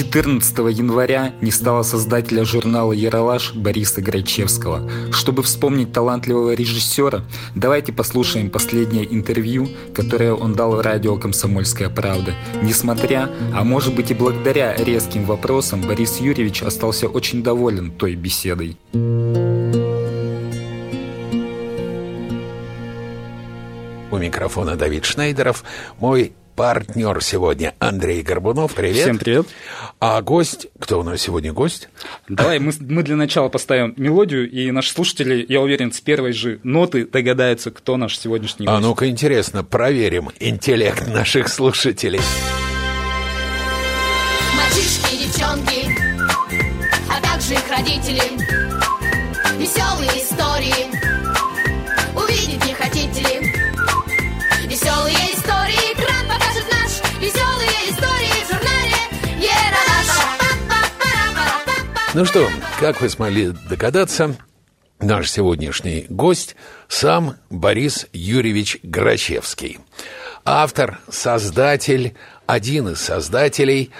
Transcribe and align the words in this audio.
14 0.00 0.56
января 0.78 1.34
не 1.42 1.50
стало 1.50 1.82
создателя 1.82 2.42
журнала 2.46 2.92
«Яралаш» 2.92 3.52
Бориса 3.52 4.00
Грачевского. 4.00 4.90
Чтобы 5.12 5.42
вспомнить 5.42 5.92
талантливого 5.92 6.54
режиссера, 6.54 7.22
давайте 7.54 7.92
послушаем 7.92 8.48
последнее 8.48 9.04
интервью, 9.14 9.68
которое 9.94 10.32
он 10.32 10.54
дал 10.54 10.80
радио 10.80 11.18
«Комсомольская 11.18 11.90
правда». 11.90 12.32
Несмотря, 12.62 13.28
а 13.54 13.62
может 13.62 13.94
быть 13.94 14.10
и 14.10 14.14
благодаря 14.14 14.74
резким 14.74 15.26
вопросам, 15.26 15.82
Борис 15.82 16.18
Юрьевич 16.18 16.62
остался 16.62 17.06
очень 17.06 17.42
доволен 17.42 17.90
той 17.90 18.14
беседой. 18.14 18.78
У 24.10 24.16
микрофона 24.16 24.76
Давид 24.76 25.04
Шнейдеров. 25.04 25.62
Мой 25.98 26.32
партнер 26.60 27.22
сегодня 27.22 27.74
Андрей 27.78 28.20
Горбунов. 28.20 28.74
Привет. 28.74 29.04
Всем 29.04 29.16
привет. 29.16 29.46
А 29.98 30.20
гость, 30.20 30.66
кто 30.78 31.00
у 31.00 31.02
нас 31.02 31.18
сегодня 31.18 31.54
гость? 31.54 31.88
Давай 32.28 32.58
мы, 32.58 32.70
мы 32.80 33.02
для 33.02 33.16
начала 33.16 33.48
поставим 33.48 33.94
мелодию, 33.96 34.50
и 34.50 34.70
наши 34.70 34.92
слушатели, 34.92 35.46
я 35.48 35.62
уверен, 35.62 35.90
с 35.90 36.02
первой 36.02 36.34
же 36.34 36.60
ноты 36.62 37.06
догадаются, 37.06 37.70
кто 37.70 37.96
наш 37.96 38.18
сегодняшний 38.18 38.66
гость. 38.66 38.76
А 38.76 38.80
ну-ка, 38.80 39.08
интересно, 39.08 39.64
проверим 39.64 40.32
интеллект 40.38 41.08
наших 41.08 41.48
слушателей. 41.48 42.20
Мальчишки 44.54 45.14
и 45.14 45.24
девчонки, 45.24 45.96
а 47.08 47.22
также 47.22 47.54
их 47.54 47.70
родители. 47.70 48.20
Веселые 49.58 50.10
истории. 50.10 51.09
Ну 62.12 62.24
что, 62.24 62.48
как 62.80 63.00
вы 63.00 63.08
смогли 63.08 63.52
догадаться, 63.68 64.36
наш 64.98 65.30
сегодняшний 65.30 66.06
гость 66.08 66.56
сам 66.88 67.36
Борис 67.50 68.08
Юрьевич 68.12 68.78
Грачевский. 68.82 69.78
Автор, 70.44 70.98
создатель, 71.08 72.16
один 72.46 72.88
из 72.88 73.00
создателей, 73.00 73.92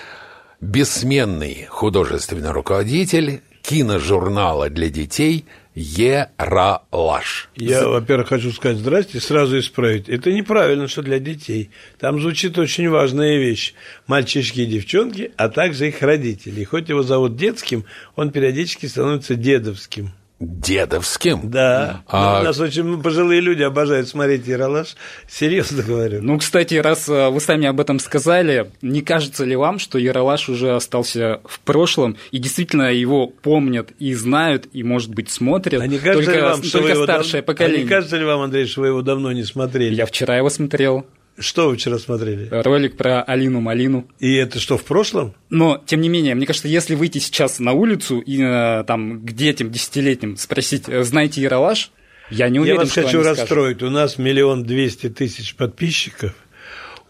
бессменный 0.61 1.67
художественный 1.71 2.51
руководитель 2.51 3.43
киножурнала 3.63 4.71
для 4.71 4.89
детей 4.89 5.47
«Ералаш». 5.75 7.49
Я, 7.55 7.87
во-первых, 7.87 8.29
хочу 8.29 8.51
сказать 8.53 8.79
здрасте, 8.79 9.21
сразу 9.21 9.59
исправить. 9.59 10.09
Это 10.09 10.33
неправильно, 10.33 10.89
что 10.89 11.03
для 11.03 11.19
детей. 11.19 11.71
Там 11.99 12.21
звучит 12.21 12.59
очень 12.59 12.89
важная 12.89 13.39
вещь. 13.39 13.75
Мальчишки 14.07 14.61
и 14.61 14.67
девчонки, 14.67 15.33
а 15.37 15.49
также 15.49 15.89
их 15.89 16.03
родители. 16.03 16.61
И 16.61 16.65
хоть 16.65 16.89
его 16.89 17.03
зовут 17.03 17.37
детским, 17.37 17.85
он 18.17 18.31
периодически 18.31 18.87
становится 18.87 19.37
дедовским. 19.37 20.11
Дедовским? 20.41 21.51
Да. 21.51 22.03
А- 22.09 22.41
У 22.41 22.45
нас 22.45 22.59
очень 22.59 23.03
пожилые 23.03 23.43
люди 23.43 23.63
обожают 23.63 24.09
смотреть 24.09 24.47
Яралаш. 24.47 24.97
Серьезно 25.29 25.83
говорю. 25.83 26.21
Ну, 26.23 26.39
кстати, 26.39 26.77
раз 26.77 27.09
э, 27.11 27.29
вы 27.29 27.41
сами 27.41 27.67
об 27.67 27.79
этом 27.79 27.99
сказали, 27.99 28.71
не 28.81 29.03
кажется 29.03 29.45
ли 29.45 29.55
вам, 29.55 29.79
что 29.79 29.99
Яралаш 29.99 30.49
уже 30.49 30.75
остался 30.75 31.41
в 31.45 31.61
прошлом, 31.61 32.17
и 32.31 32.39
действительно 32.39 32.91
его 32.91 33.27
помнят 33.27 33.91
и 33.99 34.15
знают, 34.15 34.67
и, 34.73 34.83
может 34.83 35.11
быть, 35.11 35.31
смотрят 35.31 35.83
а 35.83 35.87
не 35.87 35.99
кажется 35.99 36.25
только, 36.25 36.39
ли 36.39 36.43
вам, 36.43 36.63
что 36.63 36.73
только 36.73 36.85
вы 36.85 36.91
его 36.95 37.05
старшее 37.05 37.43
дав- 37.43 37.47
поколение? 37.47 37.81
А 37.81 37.85
не 37.85 37.89
кажется 37.89 38.17
ли 38.17 38.25
вам, 38.25 38.41
Андрей, 38.41 38.67
что 38.67 38.81
вы 38.81 38.87
его 38.89 39.03
давно 39.03 39.33
не 39.33 39.45
смотрели? 39.45 39.95
Я 39.95 40.07
вчера 40.07 40.39
его 40.39 40.49
смотрел, 40.49 41.05
Что 41.41 41.69
вы 41.71 41.77
вчера 41.77 41.99
смотрели? 41.99 42.49
ролик 42.51 42.97
про 42.97 43.23
Алину 43.23 43.61
Малину. 43.61 44.07
И 44.19 44.35
это 44.35 44.61
что, 44.61 44.77
в 44.77 44.85
прошлом? 44.85 45.35
Но, 45.49 45.83
тем 45.85 46.01
не 46.03 46.09
менее, 46.09 46.35
мне 46.35 46.47
кажется, 46.47 46.69
если 46.69 46.95
выйти 46.95 47.19
сейчас 47.19 47.59
на 47.59 47.73
улицу 47.73 48.21
и 48.21 48.41
э, 48.43 48.85
там 48.87 49.21
к 49.21 49.33
детям 49.33 49.71
десятилетним 49.71 50.37
спросить, 50.37 50.85
э, 50.89 51.03
знаете 51.03 51.41
Яралаш, 51.41 51.91
я 52.31 52.49
не 52.49 52.61
уверен, 52.61 52.77
Я 52.77 52.81
вас 52.83 52.93
что 52.93 53.03
хочу 53.03 53.19
они 53.19 53.25
скажут. 53.25 53.41
расстроить. 53.41 53.83
У 53.83 53.91
нас 53.91 54.19
миллион 54.19 54.65
двести 54.65 55.09
тысяч 55.09 55.55
подписчиков, 55.57 56.35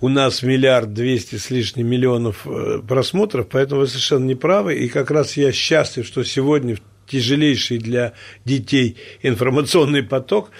у 0.00 0.08
нас 0.08 0.42
миллиард 0.42 0.94
двести 0.94 1.36
с 1.36 1.50
лишним 1.50 1.88
миллионов 1.88 2.46
э, 2.46 2.78
просмотров, 2.86 3.48
поэтому 3.50 3.82
вы 3.82 3.86
совершенно 3.86 4.24
не 4.24 4.34
правы. 4.34 4.76
И 4.76 4.88
как 4.88 5.10
раз 5.10 5.36
я 5.36 5.52
счастлив, 5.52 6.06
что 6.06 6.22
сегодня 6.24 6.78
тяжелейший 7.10 7.78
для 7.78 8.12
детей 8.44 8.96
информационный 9.22 10.02
поток, 10.02 10.50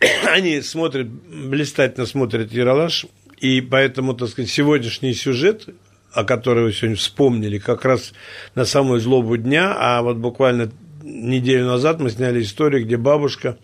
они 0.30 0.60
смотрят, 0.60 1.08
блистательно 1.08 2.06
смотрят 2.06 2.52
Яралаш, 2.52 3.06
и 3.38 3.60
поэтому, 3.60 4.14
так 4.14 4.28
сказать, 4.28 4.50
сегодняшний 4.50 5.14
сюжет, 5.14 5.68
о 6.12 6.24
котором 6.24 6.64
вы 6.64 6.72
сегодня 6.72 6.96
вспомнили, 6.96 7.58
как 7.58 7.84
раз 7.84 8.12
на 8.54 8.64
самую 8.64 9.00
злобу 9.00 9.36
дня, 9.36 9.74
а 9.76 10.02
вот 10.02 10.16
буквально 10.16 10.70
неделю 11.02 11.66
назад 11.66 12.00
мы 12.00 12.10
сняли 12.10 12.42
историю, 12.42 12.84
где 12.84 12.96
бабушка 12.96 13.58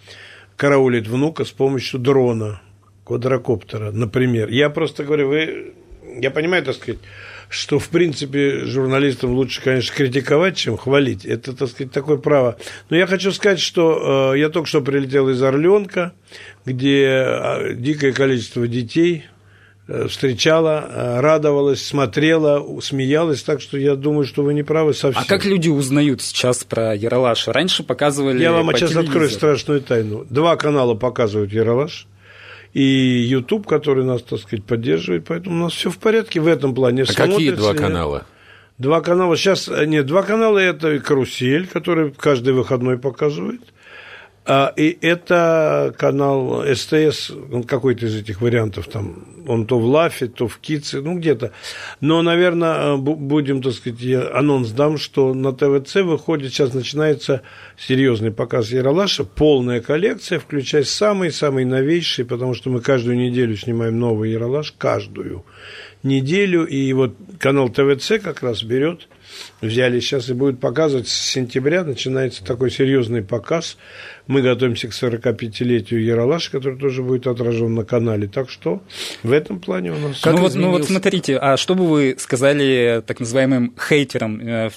караулит 0.56 1.08
внука 1.08 1.44
с 1.44 1.50
помощью 1.50 2.00
дрона, 2.00 2.60
квадрокоптера, 3.04 3.92
например. 3.92 4.48
Я 4.50 4.68
просто 4.70 5.04
говорю, 5.04 5.28
вы, 5.28 5.74
я 6.20 6.30
понимаю, 6.30 6.64
так 6.64 6.76
сказать, 6.76 7.00
что, 7.50 7.80
в 7.80 7.88
принципе, 7.88 8.64
журналистам 8.64 9.32
лучше, 9.32 9.60
конечно, 9.60 9.94
критиковать, 9.94 10.56
чем 10.56 10.76
хвалить. 10.76 11.26
Это, 11.26 11.52
так 11.52 11.68
сказать, 11.68 11.92
такое 11.92 12.16
право. 12.16 12.56
Но 12.88 12.96
я 12.96 13.06
хочу 13.06 13.32
сказать, 13.32 13.58
что 13.58 14.32
э, 14.34 14.38
я 14.38 14.48
только 14.50 14.68
что 14.68 14.80
прилетел 14.80 15.28
из 15.28 15.42
Орленка, 15.42 16.12
где 16.64 17.06
э, 17.06 17.74
дикое 17.74 18.12
количество 18.12 18.68
детей 18.68 19.24
э, 19.88 20.06
встречала, 20.06 20.88
э, 20.88 21.20
радовалась, 21.20 21.84
смотрела, 21.84 22.80
смеялась, 22.80 23.42
так 23.42 23.60
что 23.60 23.76
я 23.76 23.96
думаю, 23.96 24.26
что 24.26 24.44
вы 24.44 24.54
не 24.54 24.62
правы 24.62 24.94
совсем. 24.94 25.20
А 25.20 25.26
как 25.26 25.44
люди 25.44 25.68
узнают 25.68 26.22
сейчас 26.22 26.62
про 26.62 26.94
Яралаш? 26.94 27.48
Раньше 27.48 27.82
показывали 27.82 28.40
Я 28.40 28.52
вам 28.52 28.70
сейчас 28.76 28.94
открою 28.94 29.28
страшную 29.28 29.80
тайну. 29.80 30.24
Два 30.30 30.54
канала 30.54 30.94
показывают 30.94 31.52
Яралаш, 31.52 32.06
и 32.72 32.82
YouTube, 32.82 33.66
который 33.66 34.04
нас, 34.04 34.22
так 34.22 34.40
сказать, 34.40 34.64
поддерживает, 34.64 35.24
поэтому 35.26 35.56
у 35.56 35.64
нас 35.64 35.72
все 35.72 35.90
в 35.90 35.98
порядке 35.98 36.40
в 36.40 36.46
этом 36.46 36.74
плане. 36.74 37.02
А 37.02 37.12
какие 37.12 37.50
два 37.50 37.74
канала? 37.74 38.26
Два 38.78 39.00
канала. 39.02 39.36
Сейчас, 39.36 39.68
э, 39.68 39.84
нет, 39.86 40.06
два 40.06 40.22
канала– 40.22 40.58
это 40.58 40.98
«Карусель», 41.00 41.66
который 41.66 42.12
каждый 42.12 42.54
выходной 42.54 42.96
показывает, 42.98 43.60
и 44.76 44.98
это 45.00 45.94
канал 45.96 46.64
СТС, 46.74 47.30
какой-то 47.68 48.06
из 48.06 48.16
этих 48.16 48.40
вариантов, 48.40 48.88
там, 48.88 49.24
он 49.46 49.64
то 49.64 49.78
в 49.78 49.84
Лафе, 49.84 50.26
то 50.26 50.48
в 50.48 50.58
Кице, 50.58 51.00
ну, 51.00 51.18
где-то. 51.18 51.52
Но, 52.00 52.20
наверное, 52.22 52.96
бу- 52.96 53.14
будем, 53.14 53.62
так 53.62 53.74
сказать, 53.74 54.00
я 54.00 54.28
анонс 54.34 54.70
дам, 54.70 54.98
что 54.98 55.34
на 55.34 55.52
ТВЦ 55.52 55.96
выходит, 55.96 56.52
сейчас 56.52 56.74
начинается 56.74 57.42
серьезный 57.78 58.32
показ 58.32 58.70
Яралаша, 58.70 59.24
полная 59.24 59.80
коллекция, 59.80 60.40
включая 60.40 60.82
самые-самые 60.82 61.64
новейшие, 61.64 62.26
потому 62.26 62.54
что 62.54 62.70
мы 62.70 62.80
каждую 62.80 63.18
неделю 63.18 63.56
снимаем 63.56 64.00
новый 64.00 64.32
Яралаш, 64.32 64.74
каждую 64.76 65.44
неделю, 66.02 66.64
и 66.64 66.92
вот 66.92 67.14
канал 67.38 67.68
ТВЦ 67.68 68.14
как 68.22 68.42
раз 68.42 68.62
берет, 68.62 69.08
взяли 69.60 70.00
сейчас 70.00 70.28
и 70.28 70.34
будет 70.34 70.60
показывать 70.60 71.08
с 71.08 71.12
сентября, 71.12 71.84
начинается 71.84 72.44
такой 72.44 72.70
серьезный 72.70 73.22
показ. 73.22 73.76
Мы 74.26 74.42
готовимся 74.42 74.88
к 74.88 74.92
45-летию 74.92 76.04
Яралаша, 76.04 76.52
который 76.52 76.78
тоже 76.78 77.02
будет 77.02 77.26
отражен 77.26 77.74
на 77.74 77.84
канале. 77.84 78.28
Так 78.28 78.50
что 78.50 78.82
в 79.22 79.32
этом 79.32 79.60
плане 79.60 79.92
у 79.92 79.98
нас... 79.98 80.24
ну, 80.24 80.36
вот, 80.36 80.54
ну 80.54 80.70
вот 80.70 80.84
смотрите, 80.84 81.36
а 81.36 81.56
что 81.56 81.74
бы 81.74 81.86
вы 81.86 82.16
сказали 82.18 83.02
так 83.06 83.20
называемым 83.20 83.74
хейтерам? 83.88 84.40
э, 84.40 84.70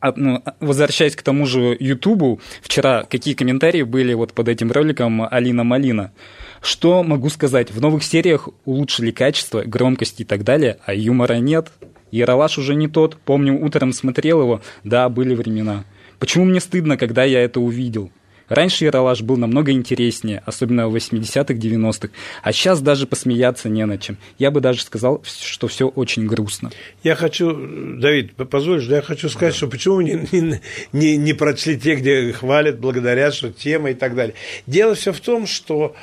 а, 0.00 0.12
ну, 0.14 0.42
а, 0.44 0.54
возвращаясь 0.60 1.16
к 1.16 1.22
тому 1.22 1.46
же 1.46 1.76
Ютубу, 1.78 2.40
вчера 2.62 3.04
какие 3.04 3.34
комментарии 3.34 3.82
были 3.82 4.14
вот 4.14 4.32
под 4.34 4.48
этим 4.48 4.70
роликом 4.70 5.26
Алина 5.28 5.64
Малина? 5.64 6.12
Что 6.60 7.02
могу 7.02 7.28
сказать? 7.28 7.70
В 7.70 7.80
новых 7.80 8.02
сериях 8.02 8.48
улучшили 8.64 9.10
качество, 9.10 9.62
громкость 9.62 10.20
и 10.20 10.24
так 10.24 10.44
далее, 10.44 10.78
а 10.84 10.94
юмора 10.94 11.34
нет. 11.34 11.70
Яралаш 12.10 12.58
уже 12.58 12.74
не 12.74 12.88
тот. 12.88 13.16
Помню, 13.24 13.62
утром 13.62 13.92
смотрел 13.92 14.42
его, 14.42 14.62
да, 14.84 15.08
были 15.08 15.34
времена. 15.34 15.84
Почему 16.18 16.44
мне 16.44 16.60
стыдно, 16.60 16.96
когда 16.96 17.24
я 17.24 17.40
это 17.40 17.60
увидел? 17.60 18.10
Раньше 18.48 18.84
Яралаш 18.84 19.22
был 19.22 19.36
намного 19.36 19.72
интереснее, 19.72 20.42
особенно 20.46 20.88
в 20.88 20.94
80-х, 20.94 21.54
90-х, 21.54 22.10
а 22.42 22.52
сейчас 22.52 22.80
даже 22.80 23.06
посмеяться 23.06 23.68
не 23.68 23.84
на 23.86 23.98
чем. 23.98 24.18
Я 24.38 24.50
бы 24.50 24.60
даже 24.60 24.82
сказал, 24.82 25.22
что 25.24 25.66
все 25.66 25.88
очень 25.88 26.26
грустно. 26.26 26.70
Я 27.02 27.16
хочу, 27.16 27.52
Давид, 27.98 28.36
позволишь, 28.36 28.86
да, 28.86 28.96
я 28.96 29.02
хочу 29.02 29.28
сказать, 29.28 29.54
что 29.54 29.66
почему 29.66 30.00
не, 30.00 30.28
не, 30.30 30.60
не, 30.92 31.16
не 31.16 31.32
прочли 31.32 31.78
те, 31.78 31.96
где 31.96 32.32
хвалят, 32.32 32.78
благодарят, 32.78 33.34
что 33.34 33.50
тема 33.50 33.90
и 33.90 33.94
так 33.94 34.14
далее. 34.14 34.36
Дело 34.66 34.94
все 34.94 35.12
в 35.12 35.20
том, 35.20 35.46
что 35.46 35.96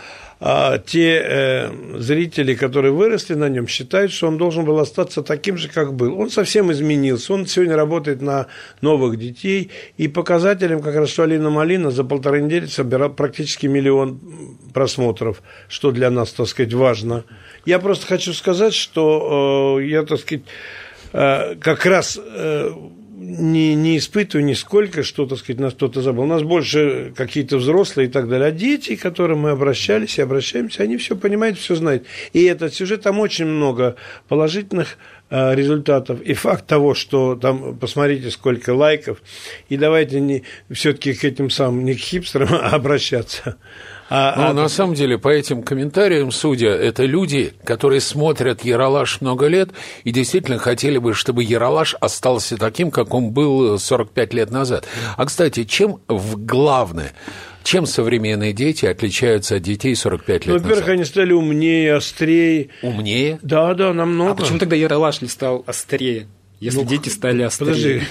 а 0.46 0.78
те 0.78 1.22
э, 1.24 1.72
зрители, 2.00 2.54
которые 2.54 2.92
выросли 2.92 3.34
на 3.34 3.48
нем, 3.48 3.66
считают, 3.66 4.12
что 4.12 4.28
он 4.28 4.38
должен 4.38 4.66
был 4.66 4.78
остаться 4.78 5.24
таким 5.24 5.56
же, 5.56 5.70
как 5.70 5.94
был. 5.94 6.20
Он 6.20 6.30
совсем 6.30 6.70
изменился. 6.70 7.34
Он 7.34 7.48
сегодня 7.48 7.78
работает 7.78 8.22
на 8.22 8.48
новых 8.82 9.18
детей. 9.18 9.72
И 9.96 10.10
показателем 10.10 10.82
как 10.82 10.96
раз, 10.96 11.12
что 11.12 11.24
Алина 11.24 11.50
Малина 11.50 11.92
за 11.92 12.04
полторы 12.04 12.42
недели 12.42 12.66
собирал 12.66 13.14
практически 13.14 13.68
миллион 13.68 14.20
просмотров, 14.74 15.42
что 15.70 15.92
для 15.92 16.12
нас, 16.12 16.34
так 16.34 16.48
сказать, 16.48 16.74
важно. 16.74 17.24
Я 17.66 17.80
просто 17.80 18.06
хочу 18.06 18.34
сказать, 18.34 18.74
что 18.74 19.78
э, 19.80 19.86
я, 19.86 20.04
так 20.04 20.20
сказать, 20.20 20.44
э, 21.14 21.56
как 21.56 21.86
раз 21.86 22.20
э, 22.22 22.70
не, 23.24 23.76
не 23.76 23.98
испытываю 23.98 24.46
нисколько, 24.46 25.04
что, 25.04 25.26
так 25.26 25.40
сказать, 25.40 25.60
нас 25.60 25.74
кто-то 25.74 26.02
забыл. 26.02 26.24
У 26.24 26.28
нас 26.28 26.44
больше 26.44 27.14
какие-то 27.16 27.58
взрослые 27.58 28.08
и 28.08 28.12
так 28.12 28.28
далее. 28.28 28.48
А 28.48 28.52
дети, 28.52 28.96
к 28.96 29.02
которым 29.02 29.40
мы 29.40 29.52
обращались 29.52 30.18
и 30.18 30.22
обращаемся, 30.22 30.84
они 30.84 30.98
все 30.98 31.16
понимают, 31.16 31.58
все 31.58 31.76
знают. 31.76 32.06
И 32.34 32.44
этот 32.44 32.74
сюжет, 32.74 33.02
там 33.02 33.20
очень 33.20 33.46
много 33.46 33.96
положительных 34.28 34.98
э, 35.30 35.56
результатов. 35.56 36.22
И 36.22 36.34
факт 36.34 36.68
того, 36.68 36.94
что 36.94 37.36
там, 37.36 37.78
посмотрите, 37.78 38.30
сколько 38.30 38.74
лайков. 38.74 39.22
И 39.70 39.78
давайте 39.78 40.20
не 40.20 40.44
все-таки 40.70 41.14
к 41.14 41.24
этим 41.24 41.50
самым, 41.50 41.86
не 41.86 41.96
к 41.96 42.00
хипстерам, 42.00 42.50
а 42.52 42.70
обращаться. 42.70 43.58
А, 44.10 44.34
ну, 44.36 44.44
а... 44.50 44.54
на 44.54 44.70
самом 44.70 44.96
деле, 44.96 45.18
по 45.18 45.30
этим 45.30 45.64
комментариям, 45.64 46.32
судя, 46.32 46.70
это 46.70 47.06
люди, 47.06 47.54
которые 47.64 48.02
смотрят 48.02 48.64
Яралаш 48.64 49.22
много 49.22 49.48
лет 49.48 49.70
и 50.04 50.12
действительно 50.12 50.58
хотели 50.58 50.98
бы, 50.98 51.14
чтобы 51.14 51.44
Яралаш 51.44 51.96
остался 52.00 52.58
таким, 52.58 52.92
как 52.92 53.14
он 53.14 53.32
был 53.32 53.80
45 53.80 54.34
лет 54.34 54.52
назад. 54.52 54.88
А, 55.18 55.26
кстати, 55.26 55.64
чем 55.64 56.00
в 56.08 56.38
главное 56.46 57.14
чем 57.64 57.86
современные 57.86 58.54
дети 58.54 58.86
отличаются 58.86 59.56
от 59.56 59.62
детей 59.62 59.96
45 59.96 60.34
лет 60.34 60.48
ну, 60.48 60.54
во-первых, 60.54 60.80
назад? 60.80 60.90
они 60.90 61.06
стали 61.06 61.32
умнее, 61.32 61.96
острее. 61.96 62.70
Умнее? 62.82 63.40
Да, 63.42 63.74
да, 63.74 63.94
намного. 63.94 64.32
А 64.32 64.36
почему 64.36 64.60
тогда 64.60 64.76
Яралаш 64.76 65.22
не 65.22 65.30
стал 65.30 65.64
острее? 65.66 66.28
Если 66.64 66.80
ну, 66.80 66.86
дети 66.86 67.10
стали 67.10 67.42
острее. 67.42 67.68
Подожди, 67.68 68.02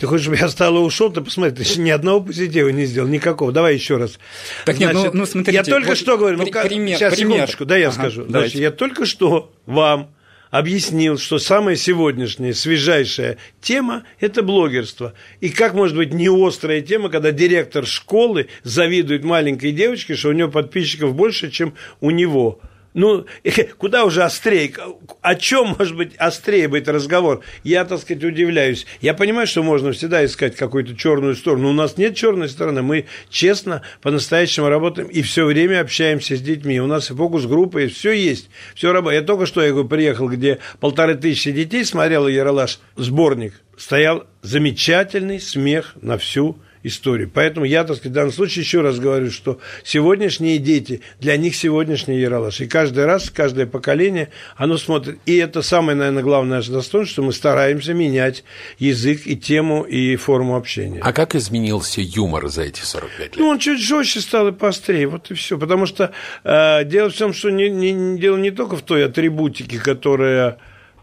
ты 0.00 0.06
хочешь, 0.06 0.22
чтобы 0.22 0.38
я 0.38 0.48
стал 0.48 0.76
и 0.76 0.78
ушел, 0.78 1.12
ты 1.12 1.20
посмотри, 1.20 1.62
ты 1.62 1.78
ни 1.78 1.90
одного 1.90 2.22
позитива 2.22 2.70
не 2.70 2.86
сделал, 2.86 3.06
никакого. 3.06 3.52
Давай 3.52 3.74
еще 3.74 3.98
раз. 3.98 4.18
Так 4.64 4.76
Значит, 4.76 4.96
нет, 4.96 5.12
ну, 5.12 5.20
ну 5.20 5.26
смотрите. 5.26 5.58
Я 5.58 5.62
только 5.62 5.88
вот 5.88 5.98
что 5.98 6.16
говорю, 6.16 6.38
ну, 6.38 6.46
пример, 6.46 6.96
сейчас, 6.96 7.14
пример. 7.14 7.32
секундочку, 7.32 7.66
да, 7.66 7.76
я 7.76 7.88
ага, 7.88 7.94
скажу. 7.96 8.24
Значит, 8.26 8.54
я 8.54 8.70
только 8.70 9.04
что 9.04 9.52
вам 9.66 10.10
объяснил, 10.50 11.18
что 11.18 11.38
самая 11.38 11.76
сегодняшняя, 11.76 12.54
свежайшая 12.54 13.36
тема– 13.60 14.04
это 14.20 14.42
блогерство. 14.42 15.12
И 15.42 15.50
как 15.50 15.74
может 15.74 15.94
быть 15.94 16.14
не 16.14 16.30
острая 16.30 16.80
тема, 16.80 17.10
когда 17.10 17.30
директор 17.30 17.84
школы 17.84 18.48
завидует 18.62 19.22
маленькой 19.22 19.72
девочке, 19.72 20.16
что 20.16 20.30
у 20.30 20.32
нее 20.32 20.50
подписчиков 20.50 21.14
больше, 21.14 21.50
чем 21.50 21.74
у 22.00 22.10
него– 22.10 22.58
ну, 22.94 23.26
куда 23.78 24.04
уже 24.04 24.22
острее? 24.22 24.72
О 25.20 25.34
чем 25.34 25.76
может 25.78 25.96
быть 25.96 26.16
острее 26.16 26.68
быть 26.68 26.88
разговор? 26.88 27.42
Я, 27.62 27.84
так 27.84 28.00
сказать, 28.00 28.24
удивляюсь. 28.24 28.86
Я 29.00 29.14
понимаю, 29.14 29.46
что 29.46 29.62
можно 29.62 29.92
всегда 29.92 30.24
искать 30.24 30.56
какую-то 30.56 30.96
черную 30.96 31.36
сторону. 31.36 31.64
Но 31.64 31.70
у 31.70 31.74
нас 31.74 31.96
нет 31.96 32.16
черной 32.16 32.48
стороны. 32.48 32.82
Мы 32.82 33.06
честно, 33.30 33.82
по-настоящему 34.02 34.68
работаем 34.68 35.08
и 35.08 35.22
все 35.22 35.44
время 35.44 35.80
общаемся 35.80 36.36
с 36.36 36.40
детьми. 36.40 36.80
У 36.80 36.86
нас 36.86 37.10
и 37.10 37.14
фокус-группа, 37.14 37.78
и 37.78 37.88
все 37.88 38.12
есть. 38.12 38.50
Все 38.74 38.92
работает. 38.92 39.22
Я 39.22 39.26
только 39.26 39.46
что 39.46 39.62
я 39.62 39.70
говорю, 39.70 39.88
приехал, 39.88 40.28
где 40.28 40.58
полторы 40.80 41.14
тысячи 41.14 41.50
детей 41.52 41.84
смотрел 41.84 42.26
Яралаш 42.26 42.80
сборник. 42.96 43.54
Стоял 43.76 44.26
замечательный 44.42 45.40
смех 45.40 45.94
на 46.00 46.18
всю 46.18 46.58
историю. 46.82 47.30
Поэтому 47.32 47.66
я, 47.66 47.84
так 47.84 47.96
сказать, 47.96 48.12
в 48.12 48.14
данном 48.14 48.32
случае 48.32 48.62
еще 48.62 48.80
раз 48.80 48.98
говорю, 48.98 49.30
что 49.30 49.58
сегодняшние 49.84 50.58
дети, 50.58 51.02
для 51.20 51.36
них 51.36 51.56
сегодняшний 51.56 52.18
Яралаш. 52.18 52.60
И 52.60 52.66
каждый 52.66 53.04
раз, 53.04 53.30
каждое 53.30 53.66
поколение, 53.66 54.30
оно 54.56 54.78
смотрит. 54.78 55.18
И 55.26 55.36
это 55.36 55.62
самое, 55.62 55.96
наверное, 55.96 56.22
главное 56.22 56.58
наше 56.58 56.72
достоинство, 56.72 57.12
что 57.12 57.22
мы 57.22 57.32
стараемся 57.32 57.94
менять 57.94 58.44
язык 58.78 59.22
и 59.26 59.36
тему, 59.36 59.82
и 59.82 60.16
форму 60.16 60.56
общения. 60.56 61.00
А 61.02 61.12
как 61.12 61.34
изменился 61.34 62.00
юмор 62.00 62.48
за 62.48 62.62
эти 62.62 62.80
45 62.80 63.18
лет? 63.20 63.36
Ну, 63.36 63.48
он 63.48 63.58
чуть 63.58 63.80
жестче 63.80 64.20
стал 64.20 64.48
и 64.48 64.52
поострее, 64.52 65.06
вот 65.06 65.30
и 65.30 65.34
все. 65.34 65.58
Потому 65.58 65.86
что 65.86 66.12
э, 66.44 66.84
дело 66.84 67.10
в 67.10 67.16
том, 67.16 67.32
что 67.32 67.50
не, 67.50 67.68
не, 67.70 68.18
дело 68.18 68.36
не 68.36 68.50
только 68.50 68.76
в 68.76 68.82
той 68.82 69.04
атрибутике, 69.04 69.78
которая 69.78 70.58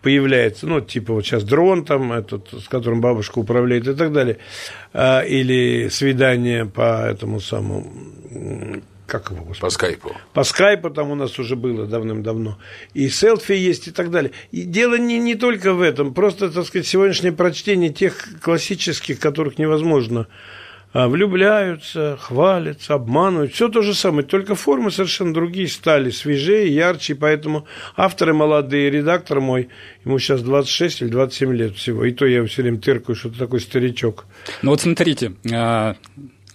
появляется, 0.06 0.68
ну, 0.68 0.82
типа 0.82 1.14
вот 1.14 1.26
сейчас 1.26 1.44
дрон 1.44 1.84
там, 1.84 2.14
этот, 2.14 2.50
с 2.54 2.68
которым 2.68 3.02
бабушка 3.02 3.40
управляет 3.40 3.88
и 3.88 3.96
так 3.96 4.14
далее, 4.14 4.38
а, 4.94 5.22
или 5.22 5.90
свидание 5.90 6.68
по 6.68 7.08
этому 7.08 7.40
самому 7.40 7.92
как 9.08 9.32
его, 9.32 9.44
господи? 9.46 9.62
По 9.62 9.70
скайпу. 9.72 10.16
По 10.34 10.44
скайпу 10.44 10.90
там 10.92 11.10
у 11.10 11.16
нас 11.16 11.40
уже 11.40 11.56
было 11.56 11.88
давным-давно. 11.88 12.60
И 12.94 13.10
селфи 13.10 13.54
есть 13.54 13.88
и 13.88 13.92
так 13.92 14.12
далее. 14.12 14.32
И 14.52 14.62
дело 14.62 14.96
не, 15.00 15.18
не 15.18 15.34
только 15.34 15.74
в 15.74 15.82
этом. 15.82 16.14
Просто, 16.14 16.52
так 16.52 16.68
сказать, 16.68 16.86
сегодняшнее 16.86 17.32
прочтение 17.32 17.90
тех 17.92 18.40
классических, 18.42 19.20
которых 19.20 19.58
невозможно 19.58 20.28
влюбляются, 20.96 22.18
хвалятся, 22.18 22.94
обманывают. 22.94 23.54
Все 23.54 23.68
то 23.68 23.82
же 23.82 23.94
самое, 23.94 24.26
только 24.26 24.56
формы 24.56 24.92
совершенно 24.92 25.34
другие 25.34 25.68
стали, 25.68 26.10
свежее, 26.10 26.74
ярче. 26.74 27.16
Поэтому 27.16 27.68
авторы 27.98 28.34
молодые, 28.34 28.90
редактор 28.90 29.42
мой, 29.42 29.68
ему 30.06 30.20
сейчас 30.20 30.42
26 30.42 31.02
или 31.02 31.10
27 31.10 31.54
лет 31.54 31.76
всего. 31.76 32.06
И 32.06 32.14
то 32.14 32.26
я 32.26 32.46
все 32.46 32.62
время 32.62 32.80
тыркаю, 32.80 33.18
что 33.18 33.30
ты 33.30 33.38
такой 33.38 33.60
старичок. 33.60 34.26
Ну 34.62 34.72
вот 34.72 34.80
смотрите, 34.80 35.34
а, 35.54 35.98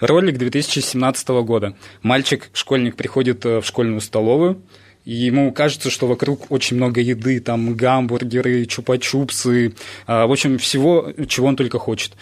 ролик 0.01 0.39
2017 0.39 1.29
года. 1.45 1.77
Мальчик, 2.01 2.49
школьник, 2.55 2.97
приходит 2.97 3.45
э, 3.45 3.61
в 3.61 3.67
школьную 3.67 4.01
столовую, 4.01 4.63
и 5.05 5.13
ему 5.13 5.53
кажется, 5.53 5.91
что 5.91 6.07
вокруг 6.07 6.51
очень 6.51 6.79
много 6.79 7.03
еды, 7.03 7.41
там 7.41 7.75
гамбургеры, 7.75 8.65
чупа-чупсы, 8.65 9.75
а, 10.07 10.27
в 10.27 10.33
общем, 10.33 10.57
всего, 10.57 11.13
чего 11.29 11.47
он 11.47 11.57
только 11.57 11.79
хочет 11.79 12.13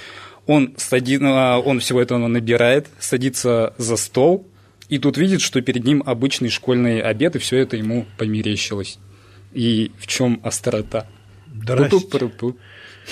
он, 0.49 0.75
сади, 0.79 1.19
а, 1.23 1.59
он 1.59 1.79
всего 1.79 2.01
этого 2.01 2.27
набирает, 2.27 2.89
садится 2.99 3.75
за 3.77 3.97
стол, 3.97 4.49
и 4.89 4.99
тут 4.99 5.19
видит, 5.19 5.43
что 5.43 5.61
перед 5.61 5.85
ним 5.85 6.03
обычный 6.05 6.49
школьный 6.49 7.01
обед, 7.01 7.37
и 7.37 7.39
все 7.39 7.59
это 7.59 7.77
ему 7.77 8.07
померещилось. 8.17 8.99
И 9.53 9.93
в 9.99 10.07
чем 10.07 10.41
острота? 10.43 11.07
Здрасте. 11.55 11.99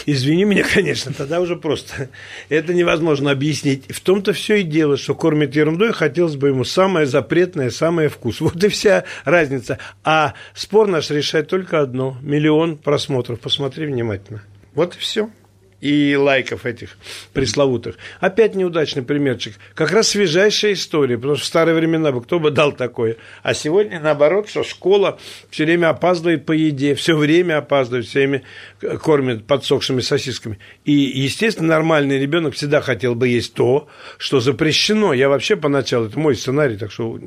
Извини 0.07 0.45
меня, 0.45 0.65
конечно, 0.75 1.13
тогда 1.13 1.41
уже 1.41 1.57
просто. 1.57 2.09
Это 2.49 2.73
невозможно 2.73 3.31
объяснить. 3.31 3.85
В 3.89 4.01
том-то 4.01 4.33
все 4.33 4.57
и 4.57 4.63
дело, 4.63 4.97
что 4.97 5.15
кормит 5.15 5.55
ерундой, 5.55 5.93
хотелось 5.93 6.37
бы 6.37 6.49
ему 6.49 6.65
самое 6.65 7.05
запретное, 7.05 7.69
самое 7.69 8.09
вкус. 8.09 8.41
Вот 8.41 8.65
и 8.65 8.69
вся 8.69 9.05
разница. 9.25 9.79
А 10.05 10.33
спор 10.55 10.87
наш 10.87 11.11
решает 11.11 11.49
только 11.49 11.81
одно. 11.81 12.17
Миллион 12.23 12.79
просмотров. 12.79 13.41
Посмотри 13.41 13.87
внимательно. 13.87 14.43
Вот 14.75 14.97
и 14.97 14.99
все 14.99 15.31
и 15.81 16.17
лайков 16.17 16.65
этих 16.65 16.97
пресловутых. 17.33 17.97
Опять 18.21 18.55
неудачный 18.55 19.03
примерчик. 19.03 19.55
Как 19.75 19.93
раз 19.93 20.09
свежайшая 20.09 20.73
история, 20.73 21.17
потому 21.17 21.37
что 21.37 21.45
в 21.45 21.49
старые 21.49 21.75
времена 21.75 22.13
бы 22.13 22.23
кто 22.23 22.39
бы 22.39 22.51
дал 22.51 22.73
такое. 22.73 23.17
А 23.43 23.55
сегодня 23.55 24.01
наоборот, 24.01 24.49
что 24.49 24.65
школа 24.65 25.19
все 25.51 25.65
время 25.65 25.91
опаздывает 25.91 26.47
по 26.47 26.53
еде, 26.53 26.95
все 26.95 27.17
время 27.17 27.59
опаздывает, 27.59 28.07
все 28.07 28.21
время 28.21 28.43
кормят 29.03 29.47
подсохшими 29.47 30.01
сосисками. 30.01 30.59
И, 30.85 30.93
естественно, 30.93 31.69
нормальный 31.69 32.19
ребенок 32.19 32.55
всегда 32.55 32.81
хотел 32.81 33.15
бы 33.15 33.29
есть 33.29 33.55
то, 33.55 33.89
что 34.19 34.41
запрещено. 34.41 35.13
Я 35.13 35.29
вообще 35.29 35.57
поначалу, 35.57 36.07
это 36.07 36.19
мой 36.19 36.37
сценарий, 36.37 36.77
так 36.77 36.91
что 36.91 37.19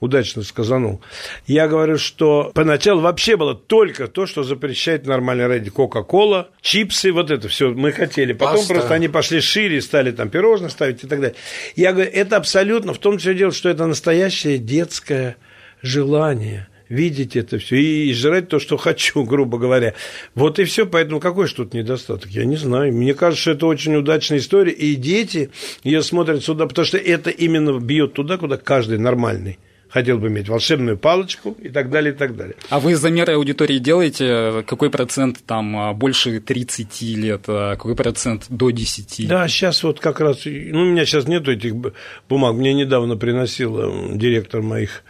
удачно 0.00 0.42
сказанул. 0.42 1.00
Я 1.46 1.68
говорю, 1.68 1.96
что 1.96 2.52
поначалу 2.54 3.00
вообще 3.00 3.36
было 3.36 3.54
только 3.54 4.08
то, 4.08 4.26
что 4.26 4.42
запрещает 4.42 5.06
нормальный 5.06 5.46
ради 5.46 5.70
Кока-кола, 5.70 6.50
чипсы, 6.60 7.12
вот 7.12 7.30
это 7.30 7.48
все. 7.48 7.70
Мы 7.70 7.93
хотели. 7.94 8.32
Потом 8.32 8.56
Паста. 8.56 8.74
просто 8.74 8.94
они 8.94 9.08
пошли 9.08 9.40
шире, 9.40 9.80
стали 9.80 10.10
там 10.10 10.28
пирожные 10.28 10.70
ставить 10.70 11.02
и 11.02 11.06
так 11.06 11.20
далее. 11.20 11.36
Я 11.76 11.92
говорю, 11.92 12.10
это 12.12 12.36
абсолютно, 12.36 12.92
в 12.92 12.98
том 12.98 13.18
числе 13.18 13.34
дело, 13.34 13.52
что 13.52 13.68
это 13.68 13.86
настоящее 13.86 14.58
детское 14.58 15.36
желание 15.80 16.68
видеть 16.88 17.34
это 17.34 17.58
все 17.58 17.76
и 17.76 18.12
жрать 18.12 18.48
то, 18.48 18.58
что 18.58 18.76
хочу, 18.78 19.24
грубо 19.24 19.58
говоря. 19.58 19.94
Вот 20.34 20.58
и 20.58 20.64
все. 20.64 20.86
Поэтому 20.86 21.20
какой 21.20 21.48
же 21.48 21.54
тут 21.54 21.74
недостаток? 21.74 22.30
Я 22.30 22.44
не 22.44 22.56
знаю. 22.56 22.92
Мне 22.92 23.14
кажется, 23.14 23.42
что 23.42 23.50
это 23.52 23.66
очень 23.66 23.96
удачная 23.96 24.38
история. 24.38 24.72
И 24.72 24.94
дети 24.94 25.50
ее 25.82 26.02
смотрят 26.02 26.44
сюда, 26.44 26.66
потому 26.66 26.86
что 26.86 26.98
это 26.98 27.30
именно 27.30 27.78
бьет 27.78 28.14
туда, 28.14 28.36
куда 28.36 28.56
каждый 28.56 28.98
нормальный 28.98 29.58
хотел 29.94 30.18
бы 30.18 30.26
иметь 30.26 30.48
волшебную 30.48 30.98
палочку 30.98 31.56
и 31.62 31.68
так 31.68 31.88
далее, 31.88 32.12
и 32.12 32.16
так 32.16 32.34
далее. 32.36 32.56
А 32.68 32.80
вы 32.80 32.96
замеры 32.96 33.34
аудитории 33.34 33.78
делаете? 33.78 34.64
Какой 34.66 34.90
процент 34.90 35.44
там 35.46 35.76
а, 35.76 35.92
больше 35.92 36.40
30 36.40 37.02
лет, 37.16 37.44
а 37.46 37.76
какой 37.76 37.94
процент 37.94 38.46
до 38.48 38.70
10? 38.70 39.28
Да, 39.28 39.46
сейчас 39.46 39.84
вот 39.84 40.00
как 40.00 40.18
раз, 40.18 40.46
ну, 40.46 40.80
у 40.80 40.84
меня 40.84 41.04
сейчас 41.06 41.28
нету 41.28 41.52
этих 41.52 41.74
бумаг, 42.28 42.56
мне 42.56 42.74
недавно 42.74 43.16
приносил 43.16 44.16
директор 44.16 44.62
моих 44.62 45.04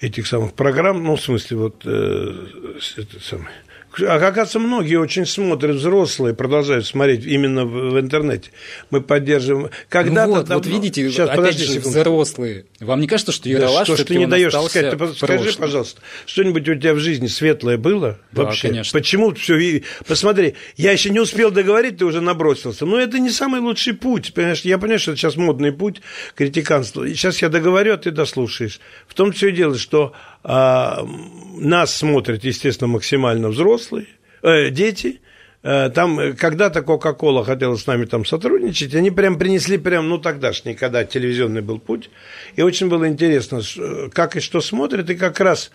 этих 0.00 0.28
самых 0.28 0.52
программ, 0.52 1.02
ну, 1.02 1.16
в 1.16 1.20
смысле, 1.20 1.56
вот, 1.56 1.82
э, 1.84 2.46
это 2.98 3.20
самое, 3.20 3.50
оказывается, 3.92 4.58
многие 4.58 4.96
очень 4.96 5.26
смотрят, 5.26 5.76
взрослые 5.76 6.34
продолжают 6.34 6.86
смотреть 6.86 7.24
именно 7.24 7.64
в, 7.64 7.92
в 7.92 8.00
интернете. 8.00 8.50
Мы 8.90 9.00
поддерживаем. 9.00 9.70
Когда-то 9.88 10.30
ну 10.30 10.36
вот, 10.36 10.48
там, 10.48 10.56
вот 10.58 10.66
видите, 10.66 11.08
сейчас, 11.10 11.30
опять 11.30 11.58
же, 11.58 11.66
секунду. 11.66 11.98
взрослые. 11.98 12.66
Вам 12.78 13.00
не 13.00 13.06
кажется, 13.06 13.32
что 13.32 13.48
Ералаш 13.48 13.80
да, 13.80 13.84
что, 13.84 13.96
что 13.96 14.04
ты 14.06 14.16
не 14.16 14.26
даешь 14.26 14.52
сказать? 14.52 14.96
Ты 14.96 15.14
скажи, 15.14 15.52
пожалуйста, 15.58 16.00
что-нибудь 16.26 16.68
у 16.68 16.74
тебя 16.74 16.94
в 16.94 16.98
жизни 16.98 17.26
светлое 17.26 17.78
было? 17.78 18.18
Да, 18.32 18.44
вообще? 18.44 18.68
конечно. 18.68 18.98
Почему 18.98 19.34
все? 19.34 19.82
Посмотри, 20.06 20.54
я 20.76 20.92
еще 20.92 21.10
не 21.10 21.20
успел 21.20 21.50
договорить, 21.50 21.98
ты 21.98 22.04
уже 22.04 22.20
набросился. 22.20 22.86
Но 22.86 22.98
это 22.98 23.18
не 23.18 23.30
самый 23.30 23.60
лучший 23.60 23.94
путь. 23.94 24.32
Понимаешь? 24.34 24.60
Я 24.62 24.78
понимаю, 24.78 25.00
что 25.00 25.12
это 25.12 25.20
сейчас 25.20 25.36
модный 25.36 25.72
путь 25.72 26.00
критиканства. 26.34 27.08
Сейчас 27.08 27.42
я 27.42 27.48
договорю, 27.48 27.94
а 27.94 27.96
ты 27.96 28.10
дослушаешь. 28.10 28.80
В 29.06 29.14
том 29.14 29.32
все 29.32 29.50
дело, 29.52 29.76
что 29.76 30.12
а, 30.39 30.39
нас 30.42 31.94
смотрят, 31.94 32.44
естественно, 32.44 32.88
максимально 32.88 33.48
взрослые, 33.48 34.06
э, 34.42 34.70
дети. 34.70 35.20
Э, 35.62 35.90
там 35.90 36.34
когда-то 36.36 36.80
Кока-Кола 36.80 37.44
хотела 37.44 37.76
с 37.76 37.86
нами 37.86 38.06
там 38.06 38.24
сотрудничать, 38.24 38.94
они 38.94 39.10
прям 39.10 39.38
принесли 39.38 39.76
прям, 39.76 40.08
ну 40.08 40.16
тогдашний, 40.16 40.74
когда 40.74 41.04
телевизионный 41.04 41.60
был 41.60 41.78
путь, 41.78 42.08
и 42.56 42.62
очень 42.62 42.88
было 42.88 43.06
интересно, 43.08 43.60
как 44.12 44.36
и 44.36 44.40
что 44.40 44.62
смотрят, 44.62 45.10
и 45.10 45.14
как 45.14 45.38
раз 45.40 45.70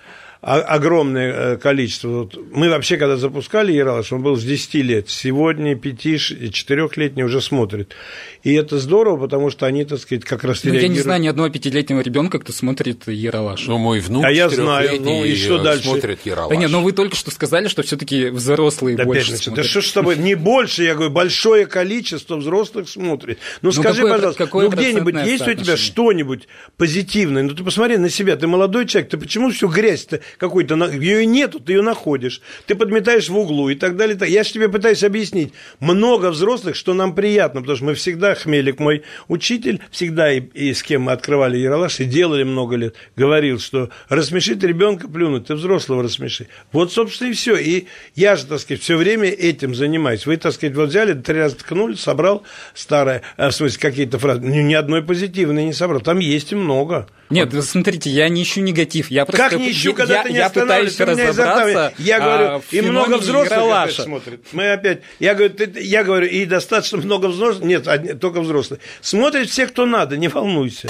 огромное 0.45 1.33
э, 1.33 1.57
количество. 1.57 2.29
Мы 2.51 2.69
вообще, 2.69 2.97
когда 2.97 3.17
запускали 3.17 3.73
Ералаш, 3.73 4.11
он 4.13 4.21
был 4.21 4.35
с 4.35 4.43
10 4.43 4.75
лет. 4.75 5.09
Сегодня 5.09 5.73
5-4-летний 5.73 7.23
уже 7.23 7.41
смотрит. 7.41 7.95
И 8.43 8.53
это 8.53 8.77
здорово, 8.77 9.17
потому 9.17 9.49
что 9.49 9.65
они, 9.65 9.85
так 9.85 9.99
сказать, 9.99 10.23
как 10.23 10.43
раз 10.43 10.63
ну, 10.63 10.73
Я 10.73 10.87
не 10.87 10.99
знаю 10.99 11.19
ни 11.19 11.27
одного 11.27 11.49
пятилетнего 11.49 12.01
ребенка, 12.01 12.37
кто 12.37 12.53
смотрит 12.53 13.07
Ералаш. 13.07 13.65
Ну, 13.65 13.79
мой 13.79 13.99
внук 13.99 14.23
а 14.23 14.31
я 14.31 14.49
знаю, 14.49 15.01
ну 15.01 15.25
и 15.25 15.35
что 15.35 15.57
дальше? 15.57 15.85
смотрит 15.85 16.19
Ералаш. 16.25 16.51
Да 16.51 16.55
нет, 16.55 16.69
но 16.69 16.81
вы 16.81 16.91
только 16.91 17.15
что 17.15 17.31
сказали, 17.31 17.67
что 17.67 17.81
все 17.81 17.97
таки 17.97 18.27
взрослые 18.27 18.97
да 18.97 19.05
больше 19.05 19.35
смотрят. 19.37 19.65
Да 19.65 19.69
что 19.69 19.81
ж 19.81 19.85
с 19.85 19.93
тобой, 19.93 20.15
не 20.15 20.35
больше, 20.35 20.83
я 20.83 20.93
говорю, 20.93 21.09
большое 21.09 21.65
количество 21.65 22.35
взрослых 22.35 22.87
смотрит. 22.87 23.39
Ну, 23.63 23.69
ну 23.69 23.71
скажи, 23.71 24.01
какое, 24.01 24.13
пожалуйста, 24.13 24.43
какое 24.45 24.69
ну 24.69 24.75
где-нибудь 24.75 25.15
есть 25.25 25.47
у 25.47 25.53
тебя 25.55 25.75
что-нибудь 25.75 26.47
позитивное? 26.77 27.41
Ну 27.41 27.55
ты 27.55 27.63
посмотри 27.63 27.97
на 27.97 28.11
себя, 28.11 28.35
ты 28.35 28.45
молодой 28.45 28.85
человек, 28.85 29.09
ты 29.09 29.17
почему 29.17 29.49
всю 29.49 29.69
грязь-то 29.69 30.21
какой-то, 30.37 30.75
ее 30.91 31.25
нету, 31.25 31.59
ты 31.59 31.73
ее 31.73 31.81
находишь, 31.81 32.41
ты 32.65 32.75
подметаешь 32.75 33.29
в 33.29 33.37
углу 33.37 33.69
и 33.69 33.75
так 33.75 33.95
далее. 33.97 34.17
Я 34.27 34.43
же 34.43 34.51
тебе 34.51 34.69
пытаюсь 34.69 35.03
объяснить. 35.03 35.53
Много 35.79 36.31
взрослых, 36.31 36.75
что 36.75 36.93
нам 36.93 37.15
приятно, 37.15 37.61
потому 37.61 37.75
что 37.75 37.85
мы 37.85 37.93
всегда, 37.93 38.35
Хмелик 38.35 38.79
мой 38.79 39.03
учитель, 39.27 39.81
всегда 39.91 40.31
и, 40.31 40.41
и 40.41 40.73
с 40.73 40.83
кем 40.83 41.03
мы 41.03 41.11
открывали 41.11 41.57
Яралаш 41.57 41.99
и 41.99 42.05
делали 42.05 42.43
много 42.43 42.75
лет, 42.75 42.95
говорил, 43.15 43.59
что 43.59 43.89
рассмешить 44.09 44.63
ребенка 44.63 45.07
плюнуть, 45.07 45.47
ты 45.47 45.55
взрослого 45.55 46.03
рассмеши. 46.03 46.47
Вот, 46.71 46.91
собственно, 46.91 47.29
и 47.29 47.33
все. 47.33 47.55
И 47.55 47.87
я 48.15 48.35
же, 48.35 48.45
так 48.45 48.59
сказать, 48.59 48.81
все 48.81 48.97
время 48.97 49.29
этим 49.29 49.75
занимаюсь. 49.75 50.25
Вы, 50.25 50.37
так 50.37 50.53
сказать, 50.53 50.75
вот 50.75 50.89
взяли, 50.89 51.13
три 51.13 51.39
раза 51.39 51.57
ткнули, 51.57 51.95
собрал 51.95 52.43
старое, 52.73 53.21
э, 53.37 53.49
в 53.49 53.51
смысле, 53.51 53.79
какие-то 53.79 54.19
фразы. 54.19 54.41
Ни 54.41 54.73
одной 54.73 55.03
позитивной 55.03 55.65
не 55.65 55.73
собрал. 55.73 56.01
Там 56.01 56.19
есть 56.19 56.51
и 56.51 56.55
много. 56.55 57.07
Нет, 57.29 57.53
вот. 57.53 57.65
смотрите, 57.65 58.09
я 58.09 58.29
не 58.29 58.43
ищу 58.43 58.61
негатив. 58.61 59.09
Я 59.09 59.25
просто 59.25 59.49
как 59.49 59.59
не 59.59 59.71
ищу, 59.71 59.93
когда 59.93 60.23
я, 60.23 60.24
ты 60.25 60.31
не 60.31 60.37
я 60.39 60.49
пытаюсь 60.49 60.99
разобраться. 60.99 61.93
Я 61.97 62.19
говорю, 62.19 62.45
а, 62.45 62.61
и 62.71 62.81
много 62.81 63.17
взрослых 63.17 63.91
смотрит. 63.91 64.45
Мы 64.51 64.71
опять, 64.71 65.01
я 65.19 65.35
говорю, 65.35 65.53
ты, 65.53 65.71
я 65.81 66.03
говорю, 66.03 66.27
и 66.27 66.45
достаточно 66.45 66.97
много 66.97 67.27
взрослых. 67.27 67.63
Нет, 67.63 68.19
только 68.19 68.41
взрослые. 68.41 68.79
Смотрят 69.01 69.49
все, 69.49 69.67
кто 69.67 69.85
надо, 69.85 70.17
не 70.17 70.27
волнуйся. 70.27 70.89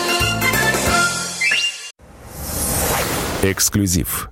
Эксклюзив. 3.43 4.29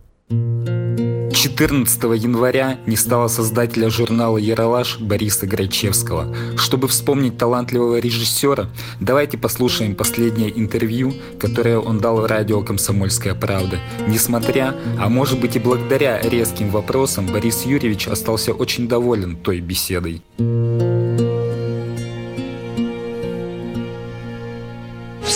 14 1.33 2.03
января 2.15 2.77
не 2.85 2.95
стало 2.95 3.27
создателя 3.27 3.89
журнала 3.89 4.37
«Яралаш» 4.37 4.99
Бориса 4.99 5.47
Грачевского. 5.47 6.35
Чтобы 6.57 6.87
вспомнить 6.87 7.37
талантливого 7.37 7.99
режиссера, 7.99 8.69
давайте 8.99 9.37
послушаем 9.37 9.95
последнее 9.95 10.57
интервью, 10.57 11.13
которое 11.39 11.79
он 11.79 11.99
дал 11.99 12.27
радио 12.27 12.61
«Комсомольская 12.61 13.33
правда». 13.33 13.79
Несмотря, 14.07 14.75
а 14.99 15.09
может 15.09 15.41
быть 15.41 15.55
и 15.55 15.59
благодаря 15.59 16.21
резким 16.21 16.69
вопросам, 16.69 17.25
Борис 17.25 17.65
Юрьевич 17.65 18.07
остался 18.07 18.53
очень 18.53 18.87
доволен 18.87 19.35
той 19.35 19.59
беседой. 19.59 20.21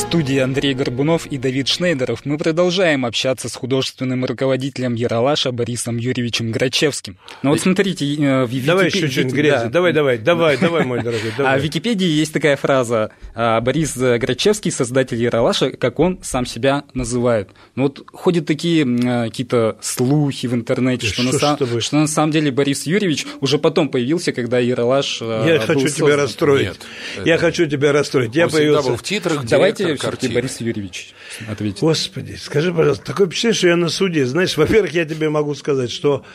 Студии 0.07 0.37
Андрей 0.37 0.73
Горбунов 0.73 1.25
и 1.25 1.37
Давид 1.37 1.67
Шнейдеров 1.67 2.21
мы 2.23 2.37
продолжаем 2.37 3.05
общаться 3.05 3.49
с 3.49 3.55
художественным 3.55 4.23
руководителем 4.23 4.95
Яралаша 4.95 5.51
Борисом 5.51 5.97
Юрьевичем 5.97 6.49
Грачевским. 6.49 7.17
Ну 7.43 7.49
вот 7.49 7.59
смотрите, 7.59 8.05
э, 8.05 8.45
в 8.45 8.49
Википедии... 8.49 8.67
Давай 8.67 8.85
еще 8.85 9.09
что-нибудь 9.09 9.33
грязи. 9.33 9.63
Да. 9.65 9.69
Давай, 9.69 9.91
давай, 9.91 10.17
давай, 10.17 10.57
давай, 10.57 10.85
мой 10.85 11.03
дорогой. 11.03 11.33
Давай. 11.37 11.55
А 11.55 11.59
в 11.59 11.61
Википедии 11.61 12.07
есть 12.07 12.31
такая 12.31 12.55
фраза 12.55 13.11
а, 13.35 13.59
«Борис 13.59 13.97
Грачевский, 13.97 14.71
создатель 14.71 15.21
Яралаша, 15.21 15.71
как 15.71 15.99
он 15.99 16.19
сам 16.23 16.45
себя 16.45 16.85
называет». 16.93 17.49
Ну 17.75 17.83
вот 17.83 18.07
ходят 18.13 18.45
такие 18.45 18.85
э, 18.85 19.25
какие-то 19.25 19.77
слухи 19.81 20.47
в 20.47 20.53
интернете, 20.53 21.05
что, 21.05 21.23
что, 21.33 21.57
на, 21.59 21.81
что 21.81 21.97
на 21.97 22.07
самом 22.07 22.31
деле 22.31 22.49
Борис 22.51 22.85
Юрьевич 22.85 23.25
уже 23.41 23.57
потом 23.57 23.89
появился, 23.89 24.31
когда 24.31 24.57
Яралаш 24.57 25.19
э, 25.21 25.43
Я 25.47 25.59
хочу 25.59 25.81
создан. 25.81 26.07
тебя 26.07 26.15
расстроить. 26.15 26.67
Нет, 26.67 26.79
Я 27.25 27.35
это... 27.35 27.43
хочу 27.43 27.65
тебя 27.65 27.91
расстроить. 27.91 28.33
Я 28.33 28.47
появился... 28.47 28.87
был 28.87 28.95
в 28.95 29.03
титрах, 29.03 29.43
Давайте 29.43 29.96
все-таки 29.97 30.27
Борис 30.27 30.59
Юрьевич 30.61 31.13
ответит. 31.47 31.79
Господи, 31.79 32.33
скажи, 32.33 32.73
пожалуйста, 32.73 33.05
такое 33.05 33.27
впечатление, 33.27 33.57
что 33.57 33.67
я 33.67 33.75
на 33.75 33.89
суде. 33.89 34.25
Знаешь, 34.25 34.57
во-первых, 34.57 34.93
я 34.93 35.05
тебе 35.05 35.29
могу 35.29 35.53
сказать, 35.55 35.91
что 35.91 36.25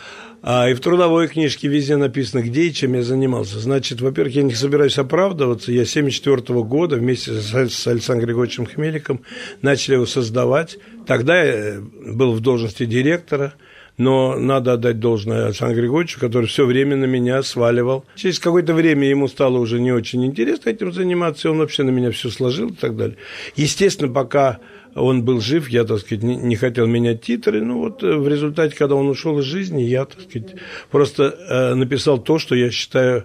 а, 0.42 0.69
и 0.69 0.75
в 0.75 0.81
трудовой 0.81 1.28
книжке 1.28 1.69
везде 1.69 1.97
написано, 1.97 2.42
где 2.42 2.62
и 2.62 2.73
чем 2.73 2.95
я 2.95 3.02
занимался. 3.02 3.61
Значит, 3.61 4.00
во-первых, 4.00 4.35
я 4.35 4.42
не 4.42 4.54
собираюсь 4.54 4.99
оправдываться. 4.99 5.71
Я 5.71 5.83
1974 5.83 6.62
года 6.62 6.97
вместе 6.97 7.33
с 7.40 7.87
Александром 7.87 8.26
Григорьевичем 8.26 8.66
Хмеликом 8.66 9.23
начали 9.62 9.95
его 9.95 10.07
создавать. 10.07 10.78
Тогда 11.07 11.42
я 11.42 11.81
был 11.81 12.33
в 12.33 12.40
должности 12.40 12.85
директора– 12.85 13.54
но 13.99 14.37
надо 14.37 14.75
отдать 14.75 15.00
должное 15.00 15.46
Александру 15.46 15.80
Григорьевичу, 15.80 16.20
который 16.20 16.46
все 16.46 16.64
время 16.66 16.96
на 16.96 17.04
меня 17.04 17.42
сваливал. 17.42 18.04
Через 18.16 18.38
какое-то 18.38 18.75
время 18.75 19.08
ему 19.08 19.28
стало 19.28 19.58
уже 19.58 19.80
не 19.80 19.92
очень 19.92 20.25
интересно 20.25 20.70
этим 20.70 20.92
заниматься, 20.92 21.49
и 21.49 21.50
он 21.50 21.58
вообще 21.58 21.82
на 21.82 21.90
меня 21.90 22.11
все 22.11 22.30
сложил 22.30 22.70
и 22.70 22.75
так 22.75 22.96
далее. 22.96 23.16
Естественно, 23.56 24.12
пока 24.12 24.58
он 24.94 25.22
был 25.22 25.40
жив, 25.40 25.68
я, 25.68 25.84
так 25.84 26.00
сказать, 26.00 26.22
не, 26.22 26.37
не 26.37 26.56
хотел 26.56 26.87
менять 26.87 27.22
титры. 27.22 27.62
Ну 27.62 27.78
вот 27.78 28.02
э, 28.02 28.16
в 28.16 28.28
результате, 28.28 28.76
когда 28.76 28.94
он 28.94 29.08
ушел 29.08 29.38
из 29.38 29.44
жизни, 29.44 29.82
я, 29.82 30.04
так 30.04 30.20
сказать, 30.20 30.54
просто 30.90 31.25
э, 31.25 31.75
написал 31.75 32.18
то, 32.18 32.38
что 32.38 32.54
я 32.54 32.70
считаю 32.70 33.25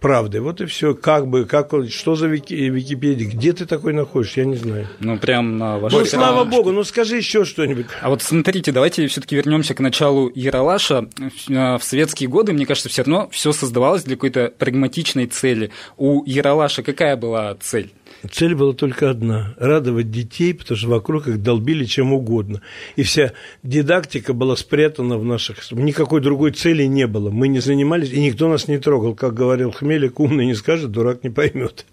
правдой. 0.00 0.40
Вот 0.40 0.60
и 0.60 0.66
все. 0.66 0.94
Как 0.94 1.26
бы, 1.26 1.44
как, 1.44 1.72
что 1.88 2.14
за 2.14 2.26
Вики, 2.26 2.54
Википедия? 2.54 3.28
Где 3.28 3.52
ты 3.52 3.66
такой 3.66 3.92
находишься? 3.92 4.40
Я 4.40 4.46
не 4.46 4.56
знаю. 4.56 4.88
Ну, 5.00 5.18
прям 5.18 5.58
на 5.58 5.78
вашей 5.78 5.98
Ну, 5.98 6.04
слава 6.04 6.44
богу, 6.44 6.72
ну 6.72 6.84
скажи 6.84 7.16
еще 7.16 7.44
что-нибудь. 7.44 7.86
А 8.00 8.08
вот 8.08 8.22
смотрите, 8.22 8.72
давайте 8.72 9.06
все-таки 9.06 9.36
вернемся 9.36 9.74
к 9.74 9.80
началу 9.80 10.30
Яралаша. 10.34 11.08
В 11.48 11.80
советские 11.80 12.28
годы, 12.28 12.52
мне 12.52 12.66
кажется, 12.66 12.88
все 12.88 13.02
равно 13.02 13.28
все 13.30 13.52
создавалось 13.52 14.04
для 14.04 14.16
какой-то 14.16 14.52
прагматичной 14.58 15.26
цели. 15.26 15.70
У 15.96 16.24
Яралаша 16.24 16.82
какая 16.82 17.16
была 17.16 17.54
цель? 17.60 17.92
Цель 18.30 18.54
была 18.54 18.72
только 18.72 19.10
одна– 19.10 19.54
радовать 19.58 20.10
детей, 20.10 20.54
потому 20.54 20.76
что 20.76 20.88
вокруг 20.88 21.28
их 21.28 21.42
долбили 21.42 21.84
чем 21.84 22.12
угодно. 22.12 22.62
И 22.96 23.02
вся 23.02 23.32
дидактика 23.62 24.32
была 24.32 24.56
спрятана 24.56 25.18
в 25.18 25.24
наших... 25.24 25.70
Никакой 25.72 26.20
другой 26.20 26.52
цели 26.52 26.84
не 26.84 27.06
было. 27.06 27.30
Мы 27.30 27.48
не 27.48 27.60
занимались, 27.60 28.10
и 28.10 28.20
никто 28.20 28.48
нас 28.48 28.68
не 28.68 28.78
трогал. 28.78 29.14
Как 29.14 29.34
говорил 29.34 29.70
Хмелик, 29.70 30.18
умный 30.20 30.46
не 30.46 30.54
скажет, 30.54 30.90
дурак 30.90 31.24
не 31.24 31.30
поймет. 31.30 31.86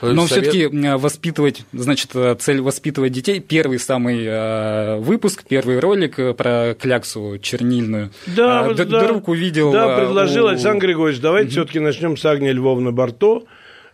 Но 0.00 0.26
Совет... 0.26 0.52
все-таки 0.52 0.68
воспитывать, 0.96 1.64
значит, 1.72 2.12
цель 2.38 2.60
воспитывать 2.60 3.12
детей. 3.12 3.40
Первый 3.40 3.78
самый 3.78 4.24
э, 4.24 4.98
выпуск, 4.98 5.44
первый 5.48 5.80
ролик 5.80 6.18
э, 6.18 6.34
про 6.34 6.74
кляксу 6.74 7.38
чернильную. 7.40 8.10
Да, 8.26 8.60
а, 8.60 8.74
да, 8.74 8.84
вдруг 8.84 9.28
увидел. 9.28 9.72
Да, 9.72 9.96
предложил 9.96 10.44
у... 10.44 10.48
Александр 10.48 10.86
Григорьевич, 10.86 11.20
давайте 11.20 11.48
угу. 11.48 11.52
все-таки 11.52 11.80
начнем 11.80 12.16
с 12.16 12.24
Агнии 12.24 12.50
Львовны 12.50 12.92
Барто. 12.92 13.42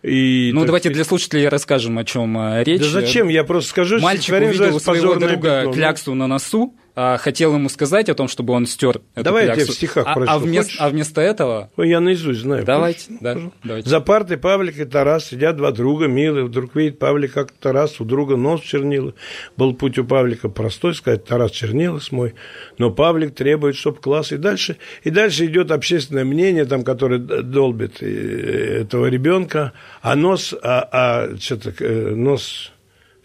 И, 0.05 0.51
ну, 0.53 0.65
давайте 0.65 0.89
сказать... 0.89 0.95
для 0.95 1.03
слушателей 1.05 1.47
расскажем, 1.47 1.97
о 1.97 2.03
чем 2.03 2.37
э, 2.37 2.63
речь. 2.63 2.81
Да 2.81 2.89
зачем? 2.89 3.27
Я 3.27 3.43
просто 3.43 3.71
скажу, 3.71 3.99
Мальчик 3.99 4.35
увидел 4.35 4.75
у 4.75 4.79
своего 4.79 5.15
друга 5.15 5.61
пятно. 5.61 5.73
кляксу 5.73 6.13
на 6.13 6.27
носу, 6.27 6.75
а, 6.95 7.17
хотел 7.17 7.53
ему 7.53 7.67
сказать 7.67 8.09
о 8.09 8.15
том, 8.15 8.27
чтобы 8.27 8.53
он 8.53 8.65
стер 8.65 9.01
эту 9.15 9.25
Давай 9.25 9.43
кляксу. 9.43 9.59
я 9.59 9.65
тебе 9.65 9.73
в 9.73 9.75
стихах 9.75 10.07
а, 10.07 10.23
а, 10.27 10.39
вместо, 10.39 10.73
а 10.79 10.89
вместо 10.89 11.21
этого... 11.21 11.69
Ой, 11.75 11.89
я 11.89 11.99
наизусть 11.99 12.41
знаю. 12.41 12.63
Давайте, 12.63 13.17
да, 13.19 13.37
давайте. 13.63 13.89
За 13.89 13.99
партой 13.99 14.37
Павлик 14.37 14.79
и 14.79 14.85
Тарас 14.85 15.25
сидят 15.25 15.57
два 15.57 15.71
друга 15.71 16.07
милые. 16.07 16.45
Вдруг 16.45 16.75
видит 16.75 16.97
Павлик, 16.97 17.33
как 17.33 17.51
Тарас 17.51 17.99
у 17.99 18.05
друга 18.05 18.37
нос 18.37 18.61
чернила. 18.61 19.13
Был 19.57 19.73
путь 19.73 19.97
у 19.97 20.05
Павлика 20.05 20.47
простой, 20.47 20.95
сказать, 20.95 21.25
Тарас 21.25 21.51
чернила 21.51 21.99
мой. 22.11 22.33
Но 22.77 22.91
Павлик 22.91 23.35
требует, 23.35 23.75
чтобы 23.75 23.97
класс. 23.97 24.31
И 24.31 24.37
дальше, 24.37 24.77
и 25.03 25.09
дальше 25.09 25.45
идет 25.45 25.71
общественное 25.71 26.23
мнение, 26.23 26.65
там, 26.65 26.83
которое 26.83 27.19
долбит 27.19 27.97
э, 28.01 28.81
этого 28.81 29.07
ребенка. 29.07 29.73
А 30.01 30.15
нос, 30.15 30.53
а, 30.61 30.87
а 30.91 31.37
что-то, 31.37 31.73
э, 31.79 32.15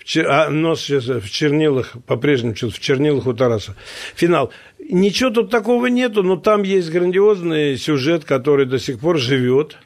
нос 0.04 0.26
а 0.26 0.50
нос 0.50 0.80
сейчас 0.80 1.04
в 1.04 1.30
чернилах, 1.30 1.96
по-прежнему 2.06 2.56
что-то 2.56 2.74
в 2.74 2.80
чернилах 2.80 3.26
у 3.26 3.32
Тараса. 3.34 3.76
Финал. 4.14 4.52
Ничего 4.78 5.30
тут 5.30 5.50
такого 5.50 5.86
нету, 5.86 6.22
но 6.22 6.36
там 6.36 6.62
есть 6.62 6.90
грандиозный 6.90 7.76
сюжет, 7.76 8.24
который 8.24 8.66
до 8.66 8.78
сих 8.78 8.98
пор 8.98 9.18
живет. 9.18 9.76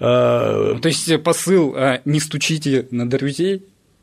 А, 0.00 0.78
То 0.80 0.88
есть 0.88 1.22
посыл 1.22 1.74
а, 1.76 2.00
«не 2.04 2.18
стучите 2.20 2.88
на 2.90 3.08
друзей» 3.08 3.62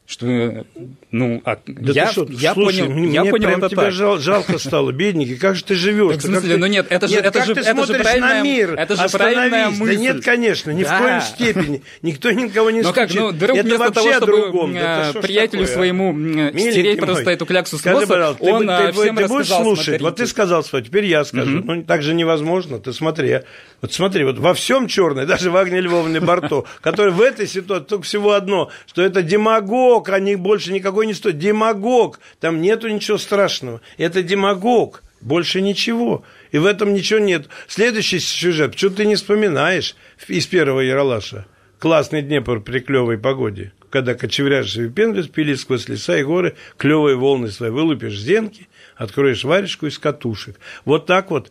что, 0.09 0.65
ну, 1.11 1.39
а 1.45 1.59
да 1.67 1.93
я, 1.93 2.11
что, 2.11 2.25
я 2.31 2.55
слушай, 2.55 2.79
понял, 2.79 2.95
мне 2.95 3.13
я 3.13 3.25
понял 3.25 3.45
прям 3.45 3.59
это 3.59 3.69
тебя 3.69 3.83
так. 3.83 3.91
Жал, 3.91 4.17
жалко 4.17 4.57
стало, 4.57 4.91
бедненький, 4.91 5.37
как 5.37 5.55
же 5.55 5.63
ты 5.63 5.75
живешь? 5.75 6.13
Так, 6.13 6.23
в 6.23 6.25
смысле, 6.25 6.57
ну 6.57 6.65
нет, 6.65 6.87
это 6.89 7.07
же, 7.07 7.13
нет, 7.13 7.25
это 7.25 7.37
как 7.37 7.47
же, 7.47 7.53
ты 7.53 7.61
это 7.61 7.85
же 7.85 7.93
правильная, 7.93 8.39
на 8.39 8.41
мир? 8.41 8.73
это 8.73 8.95
же 8.95 9.07
правильная 9.07 9.69
мысль. 9.69 9.85
Да 9.85 9.95
нет, 10.01 10.25
конечно, 10.25 10.71
ни 10.71 10.83
Да. 10.83 10.97
в 10.97 11.01
коем 11.03 11.21
степени. 11.21 11.83
Никто 12.01 12.31
никого 12.31 12.71
не 12.71 12.81
Но 12.81 12.91
как, 12.91 13.11
стучит. 13.11 13.21
ну, 13.21 13.31
друг 13.33 13.55
это 13.55 13.67
вместо 13.67 13.91
того, 13.91 14.13
чтобы 14.13 14.25
другом. 14.25 14.73
Да 14.73 15.01
а, 15.01 15.09
что 15.11 15.19
ж 15.19 15.21
приятелю 15.21 15.61
такое, 15.61 15.73
а? 15.73 15.77
своему 15.77 16.11
Миленький 16.11 16.71
стереть 16.71 16.97
мой, 16.97 17.05
просто 17.05 17.29
эту 17.29 17.45
кляксу 17.45 17.77
с 17.77 17.85
носа, 17.85 18.35
он 18.39 18.65
ты, 18.65 18.73
а, 18.73 18.87
ты, 18.87 18.93
всем 18.93 19.15
ты 19.15 19.27
будешь 19.27 19.47
слушать? 19.47 20.01
Вот 20.01 20.15
ты 20.15 20.25
сказал 20.25 20.63
свое, 20.63 20.83
теперь 20.83 21.05
я 21.05 21.23
скажу. 21.23 21.61
Ну, 21.63 21.83
так 21.83 22.01
же 22.01 22.15
невозможно, 22.15 22.79
ты 22.79 22.93
смотри. 22.93 23.41
Вот 23.81 23.93
смотри, 23.93 24.23
вот 24.23 24.37
во 24.37 24.53
всем 24.53 24.87
черное, 24.87 25.25
даже 25.27 25.51
в 25.51 25.57
Агне 25.57 25.81
Львовне 25.81 26.19
Барто, 26.19 26.65
который 26.81 27.11
в 27.13 27.21
этой 27.21 27.47
ситуации 27.47 27.85
только 27.85 28.03
всего 28.03 28.33
одно, 28.33 28.69
что 28.87 29.01
это 29.01 29.21
демагог, 29.21 30.09
а 30.09 30.19
не 30.19 30.35
больше 30.35 30.71
никакой 30.73 31.07
не 31.07 31.13
стоит. 31.13 31.37
Демагог. 31.37 32.19
Там 32.39 32.61
нету 32.61 32.87
ничего 32.89 33.17
страшного. 33.17 33.81
Это 33.97 34.23
демагог. 34.23 35.03
Больше 35.21 35.61
ничего. 35.61 36.23
И 36.51 36.57
в 36.57 36.65
этом 36.65 36.93
ничего 36.93 37.19
нет. 37.19 37.47
Следующий 37.67 38.19
сюжет. 38.19 38.77
Что 38.77 38.89
ты 38.89 39.05
не 39.05 39.15
вспоминаешь 39.15 39.95
из 40.27 40.47
первого 40.47 40.79
Яралаша? 40.79 41.45
Классный 41.77 42.21
Днепр 42.21 42.61
при 42.61 42.79
клевой 42.79 43.17
погоде. 43.17 43.73
Когда 43.89 44.13
кочевряжешь 44.13 44.77
и 44.77 44.89
пенгас, 44.89 45.27
пили 45.27 45.55
сквозь 45.55 45.89
леса 45.89 46.17
и 46.17 46.23
горы, 46.23 46.55
клевые 46.77 47.15
волны 47.15 47.49
свои, 47.49 47.71
вылупишь 47.71 48.19
зенки, 48.19 48.67
откроешь 48.95 49.43
варежку 49.43 49.87
из 49.87 49.97
катушек. 49.97 50.59
Вот 50.85 51.05
так 51.05 51.31
вот 51.31 51.49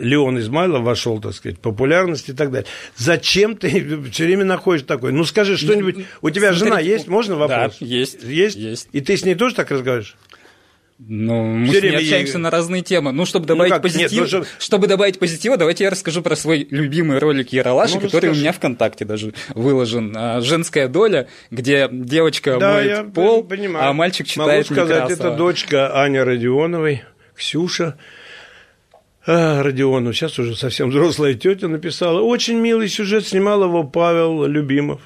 Леон 0.00 0.38
Измайлов 0.38 0.82
вошел, 0.82 1.20
так 1.20 1.34
сказать, 1.34 1.58
популярность 1.58 2.28
и 2.28 2.32
так 2.32 2.50
далее. 2.50 2.66
Зачем 2.96 3.56
ты 3.56 3.68
все 4.12 4.24
время 4.24 4.44
находишь 4.44 4.84
такой? 4.86 5.12
Ну, 5.12 5.24
скажи 5.24 5.56
что-нибудь. 5.56 6.06
У 6.22 6.30
тебя 6.30 6.48
Смотрите, 6.52 6.64
жена 6.64 6.80
есть? 6.80 7.08
Можно 7.08 7.36
вопрос? 7.36 7.76
Да, 7.78 7.86
есть. 7.86 8.22
Есть? 8.22 8.56
Есть. 8.56 8.88
И 8.92 9.00
ты 9.00 9.16
с 9.16 9.24
ней 9.24 9.34
тоже 9.34 9.54
так 9.54 9.70
разговариваешь? 9.70 10.16
Ну, 11.00 11.44
мы 11.54 11.68
Всё 11.68 11.78
с 11.78 11.82
ней 11.84 11.96
общаемся 11.96 12.38
ей- 12.38 12.42
на 12.42 12.50
разные 12.50 12.82
темы. 12.82 13.12
Ну, 13.12 13.24
чтобы 13.24 13.46
добавить 13.46 13.70
как? 13.72 13.84
Нет, 13.84 13.92
позитив, 13.92 14.20
ну, 14.20 14.26
что- 14.26 14.44
чтобы 14.58 14.88
добавить 14.88 15.20
позитива, 15.20 15.56
давайте 15.56 15.84
я 15.84 15.90
расскажу 15.90 16.22
про 16.22 16.34
свой 16.34 16.66
любимый 16.70 17.18
ролик 17.20 17.52
Яралаши, 17.52 17.94
Ну, 17.94 18.00
который 18.00 18.26
у 18.26 18.30
расскажи. 18.30 18.40
меня 18.40 18.52
ВКонтакте 18.52 19.04
даже 19.04 19.32
выложен. 19.54 20.12
А, 20.16 20.40
Женская 20.40 20.88
доля, 20.88 21.28
где 21.52 21.88
девочка 21.92 22.56
Да, 22.58 22.74
моет 22.74 23.12
пол, 23.14 23.44
понимаю. 23.44 23.88
а 23.88 23.92
мальчик 23.92 24.26
читает 24.26 24.68
Могу 24.70 24.80
сказать, 24.80 25.02
Некрасова. 25.04 25.28
это 25.28 25.36
дочка 25.36 25.96
Аня 26.02 26.24
Родионовой, 26.24 27.04
Ксюша. 27.36 27.96
А, 29.30 29.62
Родионов, 29.62 30.16
сейчас 30.16 30.38
уже 30.38 30.56
совсем 30.56 30.88
взрослая 30.88 31.34
тетя 31.34 31.68
написала. 31.68 32.22
Очень 32.22 32.56
милый 32.56 32.88
сюжет, 32.88 33.26
снимал 33.26 33.62
его 33.62 33.84
Павел 33.84 34.46
Любимов. 34.46 35.02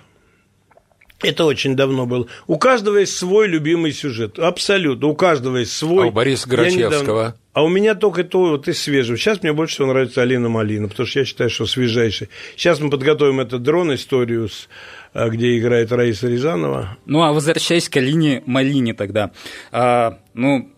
Это 1.25 1.45
очень 1.45 1.75
давно 1.75 2.07
было. 2.07 2.29
У 2.47 2.57
каждого 2.57 2.99
есть 2.99 3.17
свой 3.17 3.49
любимый 3.49 3.91
сюжет. 3.93 4.39
Абсолютно. 4.39 5.09
У 5.09 5.17
каждого 5.17 5.57
есть 5.57 5.73
свой. 5.73 6.05
А 6.07 6.09
у 6.09 6.13
Бориса 6.13 6.49
недавно- 6.49 6.77
Грачевского? 6.79 7.37
А 7.53 7.65
у 7.65 7.69
меня 7.69 7.97
только 7.97 8.23
то 8.23 8.51
вот 8.51 8.69
из 8.69 8.81
свежего. 8.81 9.17
Сейчас 9.19 9.43
мне 9.43 9.53
больше 9.53 9.75
всего 9.75 9.89
нравится 9.89 10.23
Алина 10.23 10.49
Малина, 10.49 10.89
потому 10.89 11.07
что 11.07 11.19
я 11.19 11.25
считаю, 11.25 11.51
что 11.51 11.67
свежайший. 11.67 12.29
Сейчас 12.57 12.81
мы 12.81 12.91
подготовим 12.91 13.41
этот 13.41 13.63
дрон 13.63 13.93
историю, 13.95 14.49
с, 14.49 14.69
а, 15.13 15.29
где 15.29 15.59
играет 15.59 15.93
Раиса 15.93 16.29
Рязанова. 16.29 16.97
Ну, 17.07 17.23
а 17.23 17.33
возвращаясь 17.33 17.89
к 17.89 17.97
Алине 17.97 18.43
Малине 18.47 18.95
тогда, 18.95 19.33
а, 19.71 20.19
ну, 20.33 20.72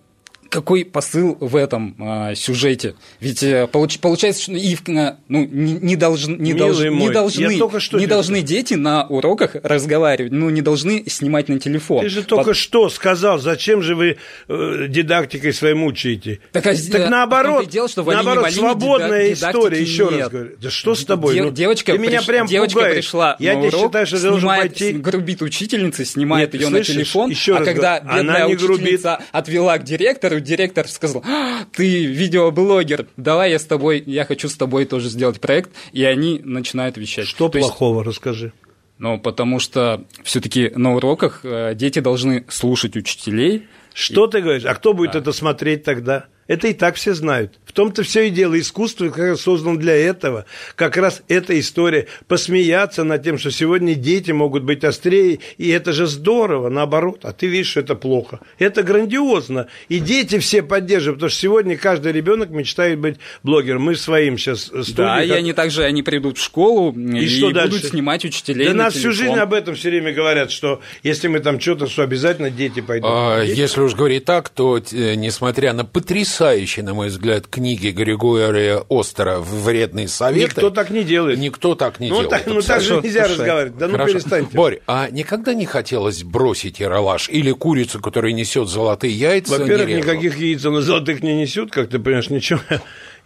какой 0.55 0.85
посыл 0.85 1.37
в 1.41 1.57
этом 1.57 1.97
а, 1.99 2.35
сюжете? 2.35 2.95
Ведь 3.21 3.43
э, 3.43 3.69
получ- 3.71 3.99
получается, 4.01 4.43
что 4.43 4.53
и 4.53 4.75
в- 4.75 4.83
а, 4.89 5.17
ну, 5.29 5.45
не, 5.51 5.73
не 5.73 5.79
не, 5.81 5.97
долж- 5.97 6.29
мой, 6.29 6.39
не 6.39 6.55
должны, 6.55 7.99
не 7.99 8.07
должны 8.07 8.43
дети 8.43 8.75
на 8.75 9.07
уроках 9.07 9.57
разговаривать, 9.63 10.33
ну, 10.33 10.51
не 10.51 10.63
должны 10.63 11.05
снимать 11.09 11.49
на 11.49 11.59
телефон. 11.59 12.03
Ты 12.03 12.09
же 12.09 12.23
только 12.23 12.51
Пот- 12.51 12.57
что 12.57 12.89
сказал, 12.89 13.39
зачем 13.39 13.83
же 13.83 13.95
вы 13.97 14.17
э, 14.49 14.87
дидактикой 14.89 15.53
своим 15.53 15.79
мучаете? 15.79 16.39
Так, 16.53 16.67
а, 16.67 16.73
э, 16.73 16.77
так 16.77 16.91
том-то 16.93 17.11
наоборот, 17.11 17.69
дело, 17.69 17.89
что 17.89 18.03
наоборот, 18.05 18.51
свободная 18.53 19.31
дида- 19.31 19.33
история, 19.33 19.77
дидактики 19.79 19.91
еще 19.91 20.05
раз 20.05 20.13
нет. 20.19 20.29
говорю. 20.31 20.51
Да 20.61 20.71
что 20.71 20.95
с 20.95 21.05
тобой? 21.05 21.35
Де- 21.35 21.43
Ну, 21.43 21.51
девочка 21.51 21.93
ты 21.93 21.99
меня 21.99 22.21
приш- 22.21 22.27
прям 22.27 22.47
девочка 22.47 22.79
пугаешь. 22.79 22.95
пришла 22.97 23.37
Я 23.41 23.55
на 23.55 23.61
не 23.61 23.69
урок, 23.69 23.83
считаю, 23.87 24.07
что 24.07 24.21
должен 24.23 24.41
снимает, 24.41 24.63
пойти... 24.63 24.93
грубит 24.93 25.43
учительница, 25.43 26.05
снимает 26.05 26.53
Нет, 26.53 26.63
ее 26.63 26.69
на 26.71 26.83
телефон, 26.85 27.31
Еще 27.31 27.57
а 27.57 27.59
раз 27.59 27.69
когда 27.69 28.01
говорю, 28.01 28.21
она 28.21 28.33
бедная 28.33 28.47
не 28.49 28.55
грубит. 28.57 28.77
учительница 28.83 29.21
отвела 29.33 29.79
к 29.79 29.85
директору, 29.85 30.41
директор 30.45 30.87
сказал, 30.89 31.23
«А, 31.27 31.65
ты 31.73 32.07
видеоблогер, 32.07 33.07
давай 33.17 33.51
я 33.53 33.59
с 33.59 33.65
тобой, 33.65 34.03
я 34.07 34.25
хочу 34.25 34.49
с 34.49 34.57
тобой 34.57 34.85
тоже 34.85 35.09
сделать 35.09 35.41
проект, 35.41 35.71
и 35.93 36.05
они 36.05 36.41
начинают 36.45 36.97
вещать. 36.97 37.27
Что 37.27 37.49
То 37.49 37.59
есть, 37.59 37.69
плохого, 37.69 38.05
расскажи. 38.05 38.53
ну, 38.99 39.19
потому 39.19 39.59
что 39.59 40.05
все-таки 40.23 40.71
на 40.75 40.95
уроках 40.95 41.41
э, 41.43 41.75
дети 41.75 41.99
должны 41.99 42.45
слушать 42.49 42.97
учителей. 42.97 43.67
Что 43.93 44.27
ты 44.27 44.41
говоришь? 44.41 44.65
А 44.65 44.75
кто 44.75 44.93
будет 44.93 45.15
это 45.15 45.33
смотреть 45.33 45.85
тогда? 45.85 46.27
Это 46.47 46.69
и 46.69 46.73
так 46.75 46.97
все 46.97 47.15
знают. 47.15 47.53
В 47.65 47.73
том-то 47.73 48.03
все 48.03 48.29
и 48.29 48.31
дело. 48.31 48.59
Искусство 48.61 49.09
как 49.09 49.19
раз 49.19 49.41
создано 49.41 49.77
для 49.77 49.95
этого. 49.97 50.45
Как 50.77 50.97
раз 50.97 51.23
эта 51.29 51.59
история. 51.59 52.07
Посмеяться 52.29 53.03
над 53.05 53.23
тем, 53.25 53.39
что 53.39 53.51
сегодня 53.51 53.95
дети 53.95 54.31
могут 54.31 54.63
быть 54.63 54.85
острее. 54.85 55.41
И 55.59 55.69
это 55.71 55.93
же 55.93 56.07
здорово, 56.07 56.69
наоборот. 56.69 57.21
А 57.23 57.33
ты 57.33 57.47
видишь, 57.47 57.69
что 57.69 57.81
это 57.81 57.95
плохо. 57.95 58.41
Это 58.59 58.83
грандиозно. 58.83 59.69
И 59.89 59.99
дети 60.01 60.39
все 60.39 60.63
поддерживают. 60.63 61.17
Потому 61.19 61.31
что 61.31 61.41
сегодня 61.41 61.77
каждый 61.77 62.13
ребенок 62.13 62.51
мечтает 62.51 62.99
быть 63.01 63.17
блогером. 63.43 63.83
Мы 63.83 63.97
своим 63.97 64.39
сейчас 64.39 64.65
студии. 64.65 64.93
Да, 64.95 65.23
и 65.25 65.29
как- 65.29 65.39
они 65.39 65.53
также 65.53 65.85
они 65.85 66.03
придут 66.03 66.39
в 66.39 66.43
школу 66.45 66.93
и, 66.93 67.27
что 67.29 67.47
будут 67.49 67.55
дальше? 67.73 67.89
снимать 67.89 68.25
учителей. 68.25 68.67
Да 68.69 68.73
на 68.75 68.85
нас 68.85 68.93
всю 68.95 69.11
телефон. 69.13 69.27
жизнь 69.27 69.39
об 69.39 69.53
этом 69.55 69.75
все 69.75 69.89
время 69.89 70.13
говорят, 70.13 70.51
что 70.51 70.81
если 71.03 71.29
мы 71.29 71.41
там 71.41 71.59
что-то, 71.59 71.87
что 71.89 72.03
обязательно 72.03 72.51
дети 72.51 72.81
пойдут. 72.81 73.11
А, 73.13 73.45
Дети- 73.45 73.59
Если 73.59 73.81
уж 73.81 73.95
говорить 73.95 74.25
так, 74.25 74.49
то, 74.51 74.79
э, 74.79 75.15
несмотря 75.15 75.73
на 75.73 75.85
потрясающие, 75.85 76.34
на 76.41 76.95
мой 76.95 77.09
взгляд, 77.09 77.47
книги 77.47 77.89
Григория 77.89 78.85
Остера 78.89 79.39
«Вредные 79.39 80.09
советы», 80.09 80.57
Никто 80.57 80.71
так 80.71 80.91
не 80.91 81.05
делает. 81.05 81.39
никто 81.39 81.75
так 81.75 82.01
не 82.01 82.09
ну, 82.09 82.23
делает. 82.23 82.31
так, 82.31 82.47
ну 82.47 82.61
так 82.61 82.81
же 82.81 83.01
нельзя 83.01 83.27
Слушай, 83.27 83.39
разговаривать. 83.39 83.79
Да 83.79 83.87
ну 83.87 83.93
Хорошо. 83.93 84.13
перестаньте. 84.13 84.57
Борь, 84.57 84.81
а 84.87 85.09
никогда 85.11 85.55
не 85.55 85.67
хотелось 85.67 86.25
бросить 86.25 86.81
яролаж 86.81 87.29
или 87.29 87.53
курицу, 87.53 88.01
которая 88.01 88.33
несет 88.33 88.69
золотые 88.69 89.15
яйца? 89.15 89.59
Во-первых, 89.59 89.89
никаких 89.89 90.37
яиц 90.37 90.65
на 90.65 90.81
золотых 90.81 91.23
не 91.23 91.35
несет, 91.35 91.71
как 91.71 91.89
ты 91.89 91.99
понимаешь, 91.99 92.31
ничего. 92.31 92.61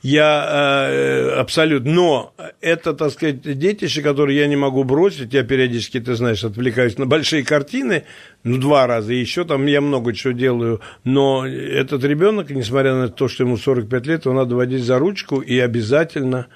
Я 0.02 0.88
э, 0.90 1.30
абсолютно. 1.40 1.92
Но 1.92 2.34
это, 2.60 2.94
так 2.94 3.10
сказать, 3.10 3.40
детище, 3.58 4.00
которое 4.00 4.36
я 4.36 4.46
не 4.46 4.56
могу 4.56 4.84
бросить. 4.84 5.34
Я 5.34 5.42
периодически, 5.42 5.98
ты 5.98 6.14
знаешь, 6.14 6.44
отвлекаюсь 6.44 6.98
на 6.98 7.06
большие 7.06 7.44
картины, 7.44 8.04
ну, 8.44 8.58
два 8.58 8.86
раза. 8.86 9.12
И 9.12 9.18
еще 9.18 9.44
там 9.44 9.66
я 9.66 9.80
много 9.80 10.14
чего 10.14 10.32
делаю. 10.32 10.80
Но 11.02 11.46
этот 11.46 12.04
ребенок, 12.04 12.50
несмотря 12.50 12.94
на 12.94 13.08
то, 13.08 13.26
что 13.28 13.42
ему 13.42 13.56
45 13.56 14.06
лет, 14.06 14.24
его 14.24 14.34
надо 14.34 14.54
водить 14.54 14.84
за 14.84 14.98
ручку 14.98 15.40
и 15.40 15.58
обязательно 15.58 16.46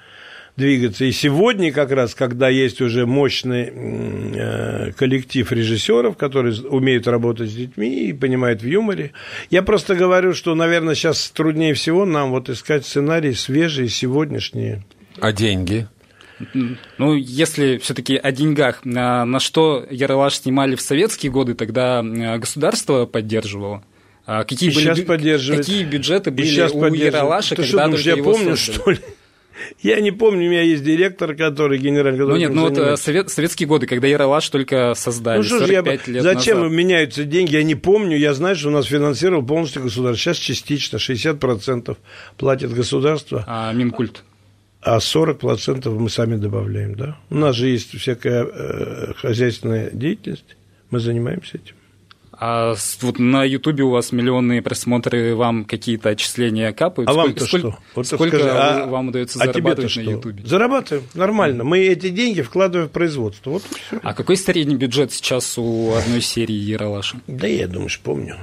двигаться. 0.55 1.05
И 1.05 1.11
сегодня 1.11 1.71
как 1.71 1.91
раз, 1.91 2.13
когда 2.15 2.49
есть 2.49 2.81
уже 2.81 3.05
мощный 3.05 3.71
э, 3.73 4.91
коллектив 4.93 5.51
режиссеров, 5.51 6.15
которые 6.17 6.55
умеют 6.63 7.07
работать 7.07 7.49
с 7.49 7.53
детьми 7.53 8.09
и 8.09 8.13
понимают 8.13 8.61
в 8.61 8.67
юморе, 8.67 9.11
я 9.49 9.61
просто 9.63 9.95
говорю, 9.95 10.33
что, 10.33 10.53
наверное, 10.55 10.95
сейчас 10.95 11.29
труднее 11.31 11.73
всего 11.73 12.05
нам 12.05 12.31
вот 12.31 12.49
искать 12.49 12.85
сценарии 12.85 13.31
свежие, 13.33 13.89
сегодняшние. 13.89 14.83
А 15.19 15.31
деньги? 15.31 15.87
Ну, 16.97 17.15
если 17.15 17.77
все-таки 17.77 18.15
о 18.17 18.31
деньгах, 18.31 18.83
на, 18.85 19.23
на 19.25 19.39
что 19.39 19.85
Яралаш 19.89 20.35
снимали 20.39 20.75
в 20.75 20.81
советские 20.81 21.31
годы, 21.31 21.53
тогда 21.53 22.01
государство 22.03 23.05
поддерживало. 23.05 23.83
А 24.25 24.43
какие, 24.43 24.71
И 24.71 24.75
были, 24.75 24.89
бю- 24.91 25.05
поддерживает. 25.05 25.65
какие 25.65 25.83
бюджеты 25.83 26.29
И 26.29 26.33
были 26.33 26.45
сейчас 26.47 26.71
у. 26.73 26.83
Яралаша, 26.93 27.55
Ты 27.55 27.63
что 27.63 27.77
когда 27.77 27.85
думаешь, 27.85 28.03
только 28.03 28.09
я 28.17 28.21
его 28.23 28.31
помню, 28.33 28.55
создали? 28.57 28.77
что 28.77 28.91
ли? 28.91 28.99
Я 29.81 29.99
не 30.01 30.11
помню, 30.11 30.47
у 30.47 30.49
меня 30.51 30.61
есть 30.61 30.83
директор, 30.83 31.35
который 31.35 31.77
генеральный, 31.77 32.19
который 32.19 32.31
Ну 32.33 32.37
нет, 32.37 32.53
ну 32.53 32.61
вот 32.63 32.71
э, 32.71 32.75
занимается. 32.75 33.03
совет- 33.03 33.29
советские 33.29 33.67
годы, 33.67 33.85
когда 33.87 34.07
Яралаш 34.07 34.49
только 34.49 34.93
создали, 34.95 35.37
Ну 35.37 35.43
что 35.43 35.59
ж, 35.65 35.69
я, 35.69 35.83
45 35.83 36.07
лет 36.07 36.23
зачем 36.23 36.57
назад. 36.61 36.71
меняются 36.73 37.23
деньги? 37.23 37.53
Я 37.55 37.63
не 37.63 37.75
помню. 37.75 38.17
Я 38.17 38.33
знаю, 38.33 38.55
что 38.55 38.69
у 38.69 38.71
нас 38.71 38.85
финансировал 38.85 39.45
полностью 39.45 39.83
государство. 39.83 40.17
Сейчас 40.17 40.37
частично, 40.37 40.97
60% 40.97 41.97
платит 42.37 42.73
государство, 42.73 43.43
А, 43.47 43.71
Минкульт. 43.73 44.23
а 44.81 44.99
40% 44.99 45.89
мы 45.99 46.09
сами 46.09 46.35
добавляем. 46.35 46.95
Да? 46.95 47.17
У 47.29 47.35
нас 47.35 47.55
же 47.55 47.67
есть 47.67 47.97
всякая 47.97 48.45
э, 48.45 49.13
хозяйственная 49.15 49.89
деятельность. 49.91 50.55
Мы 50.91 50.99
занимаемся 50.99 51.57
этим. 51.57 51.75
А 52.45 52.75
вот 52.99 53.19
на 53.19 53.45
Ютубе 53.45 53.85
у 53.85 53.89
вас 53.89 54.11
миллионные 54.11 54.61
просмотры, 54.61 55.33
вам 55.33 55.63
какие-то 55.63 56.09
отчисления 56.09 56.73
капают? 56.73 57.09
А 57.09 57.13
вам-то 57.13 57.47
что? 57.47 57.77
Вот 57.95 58.05
сколько 58.05 58.37
скажи, 58.37 58.51
а- 58.51 58.85
вам 58.85 59.07
удается 59.07 59.39
а 59.41 59.45
зарабатывать 59.45 59.95
на? 59.95 60.01
Ютубе? 60.01 60.43
Зарабатываем 60.45 61.05
нормально. 61.13 61.63
Мы 61.63 61.79
эти 61.79 62.09
деньги 62.09 62.41
вкладываем 62.41 62.89
в 62.89 62.91
производство. 62.91 63.51
Вот 63.51 63.63
все. 63.63 63.97
А 64.03 64.13
какой 64.13 64.35
средний 64.35 64.75
бюджет 64.75 65.13
сейчас 65.13 65.57
у 65.57 65.93
одной 65.93 66.19
серии 66.19 66.51
Яралаша? 66.51 67.21
Да 67.27 67.47
я 67.47 67.65
думаю, 67.65 67.87
что 67.87 68.03
помню. 68.03 68.35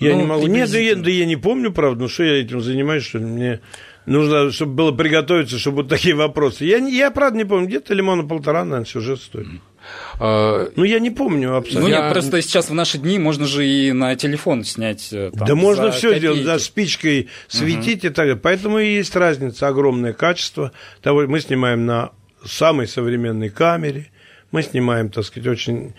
Я 0.00 0.14
Ну, 0.14 0.22
не 0.22 0.26
могу. 0.26 0.46
Нет, 0.48 0.72
да 0.72 0.78
я, 0.80 0.96
да 0.96 1.08
я 1.08 1.24
не 1.24 1.36
помню, 1.36 1.70
правда, 1.72 2.02
ну 2.02 2.08
что 2.08 2.24
я 2.24 2.42
этим 2.42 2.60
занимаюсь, 2.60 3.04
что 3.04 3.20
мне 3.20 3.60
нужно, 4.04 4.50
чтобы 4.50 4.74
было 4.74 4.90
приготовиться, 4.90 5.60
чтобы 5.60 5.78
вот 5.78 5.88
такие 5.88 6.16
вопросы. 6.16 6.64
Я, 6.64 6.78
я 6.78 7.12
правда, 7.12 7.38
не 7.38 7.44
помню, 7.44 7.68
где-то 7.68 7.94
лимона 7.94 8.24
полтора, 8.24 8.64
наверное, 8.64 8.84
сюжет 8.84 9.20
стоит. 9.20 9.46
А, 9.46 9.71
Ну, 10.18 10.84
я 10.84 10.98
не 10.98 11.10
помню 11.10 11.50
Ну, 11.50 11.56
абсолютно. 11.56 11.88
Я- 11.88 12.02
нет, 12.02 12.12
просто 12.12 12.40
сейчас 12.42 12.70
в 12.70 12.74
наши 12.74 12.98
дни 12.98 13.18
можно 13.18 13.46
же 13.46 13.66
и 13.66 13.92
на 13.92 14.14
телефон 14.16 14.64
снять. 14.64 15.08
э, 15.12 15.30
там, 15.36 15.48
да 15.48 15.54
можно 15.54 15.90
все 15.90 16.16
сделать, 16.18 16.38
копейки. 16.38 16.46
да, 16.46 16.58
спичкой 16.58 17.28
светить 17.48 18.04
и 18.04 18.08
так 18.08 18.16
далее. 18.16 18.36
Поэтому 18.36 18.78
и 18.78 18.94
есть 18.94 19.16
разница, 19.16 19.68
огромное 19.68 20.12
качество. 20.12 20.72
Того, 21.02 21.26
мы 21.26 21.40
снимаем 21.40 21.86
на 21.86 22.10
самой 22.44 22.86
современной 22.88 23.48
камере, 23.48 24.06
мы 24.50 24.62
снимаем, 24.62 25.08
так 25.10 25.24
сказать, 25.24 25.48
очень 25.48 25.94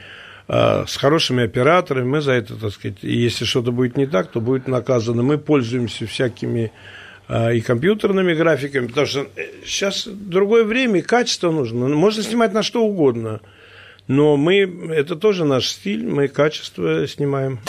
э, 0.48 0.84
с 0.88 0.98
хорошими 0.98 1.44
операторами, 1.46 2.06
мы 2.06 2.22
за 2.22 2.34
это, 2.34 2.56
так 2.56 2.72
сказать, 2.72 2.98
и 3.02 3.14
если 3.16 3.46
что-то 3.46 3.72
будет 3.72 3.98
не 3.98 4.06
так, 4.08 4.28
то 4.32 4.42
будет 4.42 4.68
наказано. 4.68 5.24
Мы 5.24 5.38
пользуемся 5.38 6.06
всякими 6.06 6.72
э, 7.30 7.56
и 7.56 7.62
компьютерными 7.62 8.34
графиками, 8.34 8.88
потому 8.88 9.08
что 9.08 9.26
сейчас 9.66 10.06
другое 10.06 10.66
время, 10.66 11.00
и 11.00 11.02
качество 11.02 11.50
нужно. 11.52 11.88
Можно 11.88 12.24
снимать 12.24 12.54
на 12.54 12.62
что 12.64 12.84
угодно. 12.84 13.40
Но 14.08 14.38
мы, 14.38 14.58
это 14.92 15.16
тоже 15.16 15.46
наш 15.46 15.70
стиль, 15.70 16.06
мы 16.06 16.28
качество 16.28 17.08
снимаем. 17.08 17.60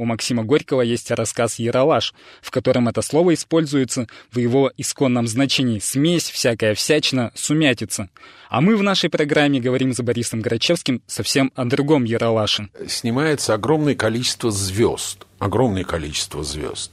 У 0.00 0.06
Максима 0.06 0.44
Горького 0.44 0.80
есть 0.80 1.10
рассказ 1.10 1.58
«Яралаш», 1.58 2.14
в 2.40 2.50
котором 2.50 2.88
это 2.88 3.02
слово 3.02 3.34
используется 3.34 4.06
в 4.32 4.38
его 4.38 4.72
исконном 4.78 5.26
значении 5.26 5.78
«смесь, 5.78 6.30
всякая 6.30 6.74
всячина, 6.74 7.32
сумятица». 7.34 8.08
А 8.48 8.62
мы 8.62 8.76
в 8.78 8.82
нашей 8.82 9.10
программе 9.10 9.60
говорим 9.60 9.92
за 9.92 10.02
Борисом 10.02 10.40
Грачевским 10.40 11.02
совсем 11.06 11.52
о 11.54 11.66
другом 11.66 12.04
Яралаше. 12.04 12.70
снимается 12.88 13.52
огромное 13.52 13.94
количество 13.94 14.50
звезд. 14.50 15.26
Огромное 15.38 15.84
количество 15.84 16.42
звезд. 16.44 16.92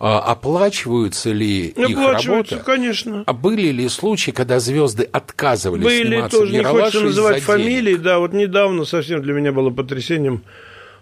А 0.00 0.18
оплачиваются 0.20 1.30
ли 1.32 1.68
их 1.68 1.76
Оплачиваются, 1.76 2.56
работа? 2.56 2.56
конечно. 2.58 3.22
А 3.26 3.32
были 3.32 3.68
ли 3.68 3.88
случаи, 3.88 4.32
когда 4.32 4.58
звезды 4.58 5.04
отказывались 5.04 5.84
Были 5.84 6.06
сниматься 6.06 6.38
тоже, 6.38 6.52
в 6.52 6.54
не 6.56 6.64
хочется 6.64 7.00
называть 7.00 7.42
фамилии, 7.42 7.96
да, 7.96 8.18
вот 8.18 8.32
недавно 8.32 8.84
совсем 8.84 9.22
для 9.22 9.32
меня 9.34 9.52
было 9.52 9.70
потрясением. 9.70 10.42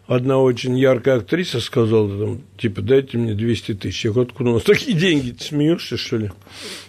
Одна 0.09 0.39
очень 0.39 0.77
яркая 0.77 1.19
актриса 1.19 1.61
сказала, 1.61 2.09
там, 2.19 2.43
типа, 2.59 2.83
дайте 2.83 3.19
мне 3.19 3.35
200 3.35 3.75
тысяч. 3.75 4.05
Я 4.05 4.11
говорю, 4.11 4.29
откуда 4.29 4.51
у 4.51 4.55
нас 4.55 4.65
такие 4.65 4.97
деньги? 4.99 5.31
Ты 5.31 5.45
смеешься, 5.45 5.97
что 5.97 6.17
ли? 6.17 6.31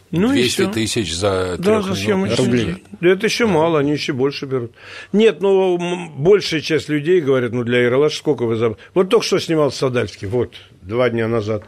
Ну, 0.10 0.32
и 0.32 0.42
200 0.42 0.50
всё. 0.50 0.72
тысяч 0.72 1.14
за 1.14 1.56
Да, 1.58 1.82
за 1.82 1.96
съемочный 1.96 2.46
рублей. 2.46 2.84
Да 3.02 3.10
это 3.10 3.28
еще 3.28 3.46
мало, 3.46 3.80
они 3.80 3.92
еще 3.92 4.14
больше 4.14 4.46
берут. 4.46 4.72
Нет, 5.12 5.42
ну, 5.42 5.78
большая 6.18 6.62
часть 6.62 6.90
людей 6.90 7.22
говорят, 7.22 7.52
ну, 7.52 7.64
для 7.64 7.80
Ералаша 7.82 8.18
сколько 8.18 8.46
вы 8.46 8.56
за... 8.56 8.76
Вот 8.94 9.10
только 9.10 9.26
что 9.26 9.40
снимал 9.40 9.72
Садальский, 9.72 10.28
вот, 10.28 10.54
два 10.82 11.10
дня 11.10 11.28
назад. 11.28 11.64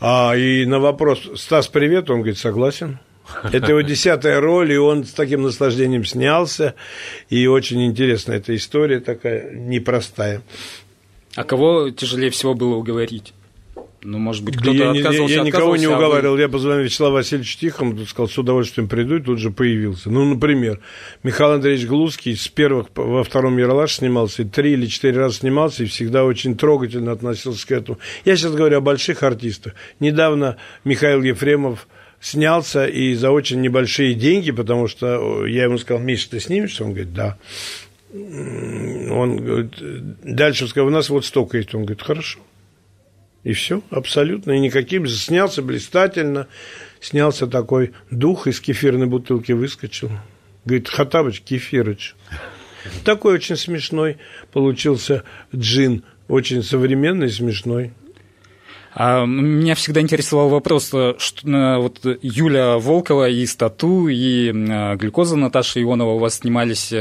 А, 0.00 0.34
и 0.36 0.66
на 0.66 0.78
вопрос, 0.78 1.30
Стас, 1.36 1.68
привет, 1.68 2.10
он 2.10 2.18
говорит, 2.18 2.38
согласен. 2.38 2.98
Это 3.42 3.70
его 3.70 3.80
десятая 3.80 4.40
роль, 4.40 4.72
и 4.72 4.76
он 4.76 5.04
с 5.04 5.12
таким 5.12 5.42
наслаждением 5.42 6.04
снялся. 6.04 6.74
И 7.28 7.46
очень 7.46 7.84
интересная 7.84 8.36
эта 8.38 8.54
история 8.54 9.00
такая, 9.00 9.52
непростая. 9.52 10.42
А 11.34 11.44
кого 11.44 11.90
тяжелее 11.90 12.30
всего 12.30 12.54
было 12.54 12.76
уговорить? 12.76 13.34
Ну, 14.06 14.18
может 14.18 14.44
быть, 14.44 14.54
Да 14.54 14.60
кто-то 14.60 14.76
я, 14.76 14.92
не- 14.92 14.98
я- 15.00 15.04
отказывался, 15.04 15.34
я 15.34 15.42
никого 15.42 15.76
не 15.76 15.84
отказывался, 15.84 15.86
а 15.86 15.90
вы- 15.90 15.96
уговаривал. 16.06 16.38
Я 16.38 16.48
позвонил 16.48 16.84
Вячеславу 16.84 17.14
Васильевичу 17.14 17.58
Тихому, 17.58 18.06
сказал, 18.06 18.28
с 18.28 18.38
удовольствием 18.38 18.88
приду, 18.88 19.16
и 19.16 19.20
тут 19.20 19.38
же 19.40 19.50
появился. 19.50 20.10
Ну, 20.10 20.24
например, 20.24 20.78
Михаил 21.24 21.52
Андреевич 21.52 21.86
Глузский 21.86 22.36
с 22.36 22.46
первых 22.46 22.86
во 22.94 23.24
втором 23.24 23.58
Яралаш 23.58 23.94
снимался, 23.96 24.42
и 24.42 24.44
три 24.44 24.74
или 24.74 24.86
четыре 24.86 25.18
раза 25.18 25.36
снимался, 25.38 25.82
и 25.82 25.86
всегда 25.86 26.24
очень 26.24 26.56
трогательно 26.56 27.10
относился 27.12 27.66
к 27.66 27.70
этому. 27.72 27.98
Я 28.24 28.36
сейчас 28.36 28.54
говорю 28.54 28.78
о 28.78 28.80
больших 28.80 29.24
артистах. 29.24 29.74
Недавно 29.98 30.56
Михаил 30.84 31.22
Ефремов 31.22 31.88
снялся 32.20 32.86
и 32.86 33.12
за 33.14 33.30
очень 33.32 33.60
небольшие 33.60 34.14
деньги, 34.14 34.52
потому 34.52 34.86
что 34.86 35.44
э, 35.46 35.50
я 35.50 35.64
ему 35.64 35.78
сказал, 35.78 36.02
Миша, 36.02 36.30
ты 36.30 36.40
снимешься? 36.40 36.84
Он 36.84 36.90
говорит, 36.90 37.12
да. 37.12 37.38
Он 38.14 39.36
говорит, 39.36 39.72
дальше 40.22 40.68
сказал, 40.68 40.88
у 40.88 40.90
нас 40.92 41.08
вот 41.10 41.24
столько 41.24 41.58
есть. 41.58 41.74
Он 41.74 41.82
говорит, 41.82 42.02
хорошо. 42.02 42.38
И 43.46 43.52
все, 43.52 43.80
абсолютно. 43.90 44.50
И 44.50 44.58
никаким. 44.58 45.06
Снялся 45.06 45.62
блистательно. 45.62 46.48
Снялся 46.98 47.46
такой 47.46 47.92
дух 48.10 48.48
из 48.48 48.60
кефирной 48.60 49.06
бутылки 49.06 49.52
выскочил. 49.52 50.10
Говорит, 50.64 50.88
Хатабыч, 50.88 51.42
Кефирыч. 51.42 52.16
Такой 53.04 53.34
очень 53.34 53.54
смешной 53.54 54.18
получился 54.52 55.22
джин. 55.54 56.02
Очень 56.26 56.64
современный, 56.64 57.30
смешной. 57.30 57.92
А 58.98 59.26
меня 59.26 59.74
всегда 59.74 60.00
интересовал 60.00 60.48
вопрос, 60.48 60.88
э, 60.94 61.16
что 61.18 61.46
э, 61.46 61.76
вот 61.76 62.00
Юля 62.22 62.78
Волкова 62.78 63.28
и 63.28 63.44
Стату, 63.44 64.08
и 64.08 64.48
э, 64.48 64.96
Глюкоза 64.96 65.36
Наташа 65.36 65.82
Ионова 65.82 66.12
у 66.12 66.18
вас 66.18 66.36
снимались. 66.36 66.94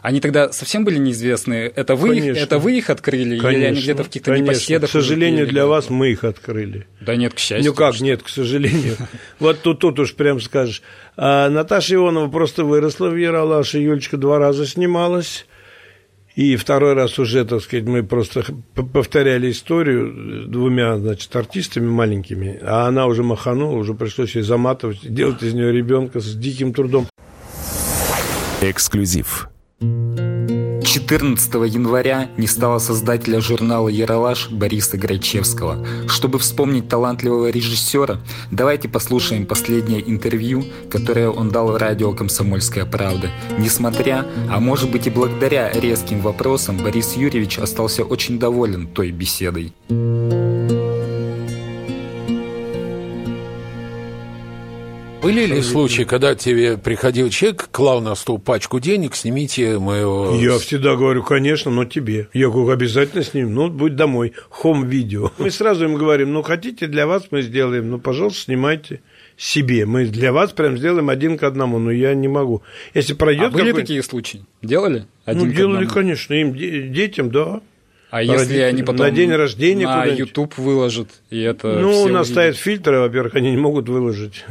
Они 0.00 0.20
тогда 0.22 0.50
совсем 0.50 0.86
были 0.86 0.96
неизвестны? 0.96 1.70
Это 1.76 1.94
вы, 1.94 2.16
их, 2.16 2.22
Конечно. 2.22 2.42
это 2.42 2.58
вы 2.58 2.78
их 2.78 2.88
открыли? 2.88 3.36
или 3.36 3.64
они 3.64 3.80
где-то 3.82 4.04
в 4.04 4.06
каких-то 4.06 4.30
конечно. 4.30 4.50
непоседах? 4.50 4.88
К 4.88 4.92
сожалению, 4.92 5.46
для 5.46 5.66
вас 5.66 5.90
мы 5.90 6.12
их 6.12 6.24
открыли. 6.24 6.86
Да 7.02 7.16
нет, 7.16 7.34
к 7.34 7.38
счастью. 7.38 7.70
Ну 7.70 7.76
как, 7.76 8.00
нет, 8.00 8.22
к 8.22 8.28
сожалению. 8.30 8.96
Вот 9.38 9.60
тут, 9.60 9.80
тут 9.80 9.98
уж 9.98 10.14
прям 10.14 10.40
скажешь. 10.40 10.80
А 11.18 11.50
Наташа 11.50 11.96
Ионова 11.96 12.28
просто 12.28 12.64
выросла 12.64 13.10
в 13.10 13.16
Яралаше, 13.16 13.78
Юлечка 13.78 14.16
два 14.16 14.38
раза 14.38 14.66
снималась. 14.66 15.44
И 16.34 16.56
второй 16.56 16.94
раз 16.94 17.18
уже, 17.18 17.44
так 17.44 17.60
сказать, 17.60 17.84
мы 17.84 18.02
просто 18.02 18.44
повторяли 18.74 19.50
историю 19.50 20.46
двумя, 20.48 20.96
значит, 20.96 21.34
артистами 21.36 21.86
маленькими, 21.86 22.58
а 22.62 22.86
она 22.86 23.06
уже 23.06 23.22
маханула, 23.22 23.76
уже 23.76 23.92
пришлось 23.92 24.34
ей 24.34 24.42
заматывать, 24.42 25.00
делать 25.02 25.42
из 25.42 25.52
нее 25.52 25.72
ребенка 25.72 26.20
с 26.20 26.34
диким 26.34 26.72
трудом. 26.72 27.06
Эксклюзив. 28.62 29.48
14 30.92 31.54
января 31.72 32.28
не 32.36 32.46
стало 32.46 32.78
создателя 32.78 33.40
журнала 33.40 33.88
«Яралаш» 33.88 34.50
Бориса 34.50 34.98
Грачевского. 34.98 35.86
Чтобы 36.06 36.38
вспомнить 36.38 36.86
талантливого 36.86 37.48
режиссера, 37.48 38.20
давайте 38.50 38.90
послушаем 38.90 39.46
последнее 39.46 40.06
интервью, 40.06 40.66
которое 40.90 41.30
он 41.30 41.48
дал 41.48 41.68
в 41.68 41.76
радио 41.78 42.12
«Комсомольская 42.12 42.84
правда». 42.84 43.30
Несмотря, 43.58 44.26
а 44.50 44.60
может 44.60 44.90
быть 44.90 45.06
и 45.06 45.10
благодаря 45.10 45.72
резким 45.72 46.20
вопросам, 46.20 46.76
Борис 46.76 47.14
Юрьевич 47.16 47.58
остался 47.58 48.04
очень 48.04 48.38
доволен 48.38 48.86
той 48.86 49.12
беседой. 49.12 49.72
Были 55.22 55.46
ли 55.46 55.62
случаи, 55.62 56.02
когда 56.02 56.34
тебе 56.34 56.76
приходил 56.76 57.30
человек, 57.30 57.68
клал 57.70 58.00
на 58.00 58.14
стол 58.16 58.38
пачку 58.40 58.80
денег, 58.80 59.14
снимите 59.14 59.78
моего... 59.78 60.36
Я 60.40 60.58
всегда 60.58 60.96
говорю, 60.96 61.22
конечно, 61.22 61.70
но 61.70 61.84
тебе. 61.84 62.28
Я 62.32 62.48
говорю, 62.48 62.70
обязательно 62.70 63.22
с 63.22 63.32
ним, 63.32 63.54
ну, 63.54 63.68
будь 63.70 63.94
домой, 63.94 64.32
хом-видео. 64.50 65.30
Мы 65.38 65.50
сразу 65.52 65.84
им 65.84 65.94
говорим, 65.94 66.32
ну, 66.32 66.42
хотите 66.42 66.88
для 66.88 67.06
вас 67.06 67.28
мы 67.30 67.42
сделаем, 67.42 67.88
ну, 67.90 67.98
пожалуйста, 68.00 68.42
снимайте 68.42 69.00
себе. 69.36 69.86
Мы 69.86 70.06
для 70.06 70.32
вас 70.32 70.50
прям 70.52 70.76
сделаем 70.76 71.08
один 71.08 71.38
к 71.38 71.44
одному, 71.44 71.78
но 71.78 71.92
я 71.92 72.14
не 72.14 72.26
могу. 72.28 72.62
Если 72.92 73.12
А 73.12 73.16
пройдет 73.16 73.52
были 73.52 73.58
какой-нибудь- 73.66 73.80
такие 73.82 74.02
случаи? 74.02 74.44
Делали? 74.60 75.06
Один 75.24 75.46
Ну, 75.48 75.52
делали, 75.52 75.86
конечно, 75.86 76.34
им, 76.34 76.52
де- 76.54 76.82
детям, 76.88 77.30
да. 77.30 77.60
А 78.10 78.22
если 78.22 78.58
они 78.58 78.82
потом 78.82 79.06
На 79.06 79.10
день 79.12 79.32
рождения 79.32 79.86
на? 79.86 80.04
YouTube 80.04 80.58
выложат, 80.58 81.08
и 81.30 81.40
это 81.40 81.78
ну, 81.78 81.88
у 82.02 82.08
нас 82.08 82.26
увидят? 82.26 82.26
стоят 82.26 82.56
фильтры, 82.56 82.98
во-первых, 82.98 83.34
они 83.36 83.52
не 83.52 83.56
могут 83.56 83.88
выложить. 83.88 84.44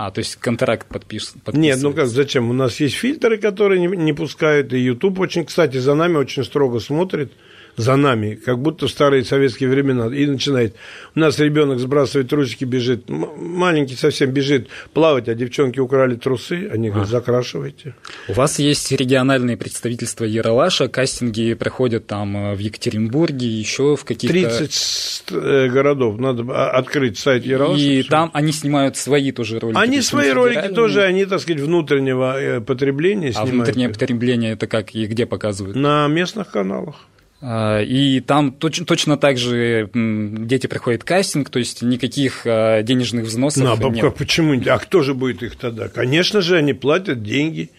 А, 0.00 0.12
то 0.12 0.20
есть 0.20 0.36
контракт 0.36 0.86
подпис... 0.86 1.34
Нет, 1.52 1.80
ну 1.82 1.92
как, 1.92 2.06
зачем? 2.06 2.50
У 2.50 2.52
нас 2.52 2.78
есть 2.78 2.94
фильтры, 2.94 3.36
которые 3.36 3.80
не, 3.80 3.88
не 3.88 4.12
пускают, 4.12 4.72
и 4.72 4.78
YouTube 4.78 5.18
очень, 5.18 5.44
кстати, 5.44 5.78
за 5.78 5.94
нами 5.94 6.14
очень 6.18 6.44
строго 6.44 6.78
смотрит, 6.78 7.32
за 7.78 7.96
нами, 7.96 8.34
как 8.34 8.58
будто 8.58 8.86
в 8.86 8.90
старые 8.90 9.24
советские 9.24 9.70
времена, 9.70 10.14
и 10.14 10.26
начинает. 10.26 10.74
У 11.14 11.20
нас 11.20 11.38
ребенок 11.38 11.78
сбрасывает 11.78 12.28
трусики, 12.28 12.64
бежит, 12.64 13.08
маленький 13.08 13.94
совсем 13.94 14.30
бежит 14.32 14.68
плавать, 14.92 15.28
а 15.28 15.34
девчонки 15.34 15.80
украли 15.80 16.16
трусы, 16.16 16.68
они 16.70 16.90
говорят, 16.90 17.08
закрашивайте. 17.08 17.94
У 18.28 18.32
вас 18.32 18.58
есть 18.58 18.92
региональные 18.92 19.56
представительства 19.56 20.24
Яралаша, 20.24 20.88
кастинги 20.88 21.54
проходят 21.54 22.06
там 22.06 22.36
э, 22.36 22.54
в 22.54 22.58
Екатеринбурге, 22.58 23.46
еще 23.46 23.96
в 23.96 24.04
каких-то... 24.04 24.32
30 24.32 24.72
ст- 24.72 25.32
э, 25.32 25.68
городов, 25.68 26.18
надо 26.18 26.44
а- 26.50 26.70
открыть 26.70 27.16
сайт 27.18 27.46
Яралаша. 27.46 27.80
И 27.80 28.02
всё. 28.02 28.10
там 28.10 28.30
они 28.34 28.52
снимают 28.52 28.96
свои 28.96 29.30
тоже 29.32 29.58
ролики. 29.60 29.78
Они 29.78 30.02
свои 30.02 30.30
ролики 30.32 30.68
тоже, 30.74 31.02
они, 31.04 31.24
так 31.24 31.40
сказать, 31.40 31.60
внутреннего 31.62 32.40
э, 32.40 32.60
потребления 32.60 33.28
А 33.28 33.32
снимают. 33.32 33.52
внутреннее 33.54 33.88
потребление 33.88 34.52
это 34.52 34.66
как 34.66 34.94
и 34.94 35.06
где 35.06 35.26
показывают? 35.26 35.76
На 35.76 36.08
местных 36.08 36.50
каналах. 36.50 36.96
А, 37.40 37.80
И 37.82 38.20
там 38.20 38.54
точ- 38.58 38.84
точно 38.84 39.16
так 39.16 39.38
же 39.38 39.88
дети 39.94 40.66
проходят 40.66 41.04
кастинг, 41.04 41.50
то 41.50 41.58
есть 41.58 41.82
никаких 41.82 42.42
а, 42.44 42.82
денежных 42.82 43.26
взносов 43.26 43.62
Ну, 43.62 43.86
а 43.86 43.90
нет. 43.90 44.14
почему? 44.16 44.60
А 44.66 44.78
кто 44.78 45.02
же 45.02 45.14
будет 45.14 45.42
их 45.42 45.56
тогда? 45.56 45.88
Конечно 45.88 46.40
же, 46.40 46.56
они 46.56 46.72
платят 46.74 47.22
деньги. 47.22 47.70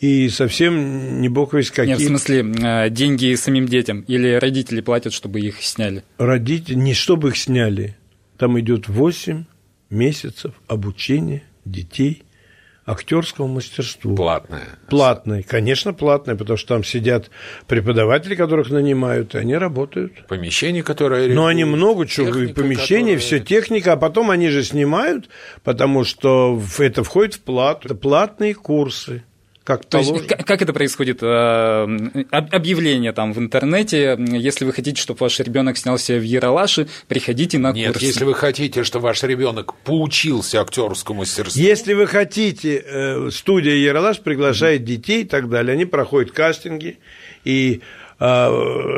и 0.00 0.28
совсем 0.28 1.20
не 1.20 1.28
бог 1.28 1.54
весь 1.54 1.70
какие. 1.72 1.94
Нет, 1.94 2.00
в 2.00 2.06
смысле, 2.06 2.46
э, 2.62 2.88
деньги 2.88 3.34
самим 3.34 3.66
детям 3.66 4.02
или 4.02 4.34
родители 4.34 4.80
платят, 4.80 5.12
чтобы 5.12 5.40
их 5.40 5.60
сняли? 5.60 6.04
Родители, 6.18 6.76
не 6.76 6.94
чтобы 6.94 7.30
их 7.30 7.36
сняли. 7.36 7.96
Там 8.38 8.58
идет 8.60 8.86
8 8.88 9.44
месяцев 9.90 10.52
обучения 10.68 11.42
детей 11.64 12.22
актерскому 12.88 13.48
мастерству. 13.48 14.16
Платное. 14.16 14.62
Платное, 14.88 15.42
конечно, 15.42 15.92
платное, 15.92 16.36
потому 16.36 16.56
что 16.56 16.68
там 16.74 16.84
сидят 16.84 17.30
преподаватели, 17.66 18.34
которых 18.34 18.70
нанимают, 18.70 19.34
и 19.34 19.38
они 19.38 19.54
работают. 19.56 20.26
Помещение, 20.26 20.82
которое... 20.82 21.32
Но 21.34 21.46
они 21.46 21.64
много 21.64 22.06
чего, 22.06 22.26
техника, 22.32 22.62
помещение, 22.62 23.16
которая- 23.16 23.18
все 23.18 23.40
техника, 23.40 23.92
а 23.92 23.96
потом 23.96 24.30
они 24.30 24.48
же 24.48 24.64
снимают, 24.64 25.28
потому 25.62 26.04
что 26.04 26.60
это 26.78 27.04
входит 27.04 27.34
в 27.34 27.40
плату. 27.40 27.88
Это 27.88 27.94
платные 27.94 28.54
курсы, 28.54 29.22
как 29.68 29.84
То 29.84 29.98
есть, 29.98 30.08
положено. 30.10 30.34
к- 30.34 30.46
как 30.46 30.62
это 30.62 30.72
происходит? 30.72 31.18
Э, 31.22 31.82
об- 32.30 32.54
Объявление 32.54 33.12
там 33.12 33.34
в 33.34 33.38
интернете, 33.38 34.16
если 34.18 34.64
вы 34.64 34.72
хотите, 34.72 34.98
чтобы 34.98 35.18
ваш 35.20 35.38
ребенок 35.40 35.76
снялся 35.76 36.14
в 36.16 36.22
Яралаше, 36.22 36.88
приходите 37.06 37.58
на 37.58 37.72
Нет, 37.72 37.92
курс. 37.92 38.02
если 38.02 38.24
вы 38.24 38.32
хотите, 38.32 38.82
чтобы 38.82 39.04
ваш 39.04 39.22
ребенок 39.24 39.74
поучился 39.84 40.62
актерскому 40.62 41.18
мастерству, 41.20 41.60
Если 41.60 41.92
вы 41.92 42.06
хотите, 42.06 42.82
э, 42.82 43.28
студия 43.30 43.74
Яралаш 43.74 44.20
приглашает 44.20 44.84
детей 44.84 45.20
и 45.20 45.26
так 45.26 45.50
далее, 45.50 45.74
они 45.74 45.84
проходят 45.84 46.32
кастинги, 46.32 46.98
и 47.44 47.82
а, 48.18 48.50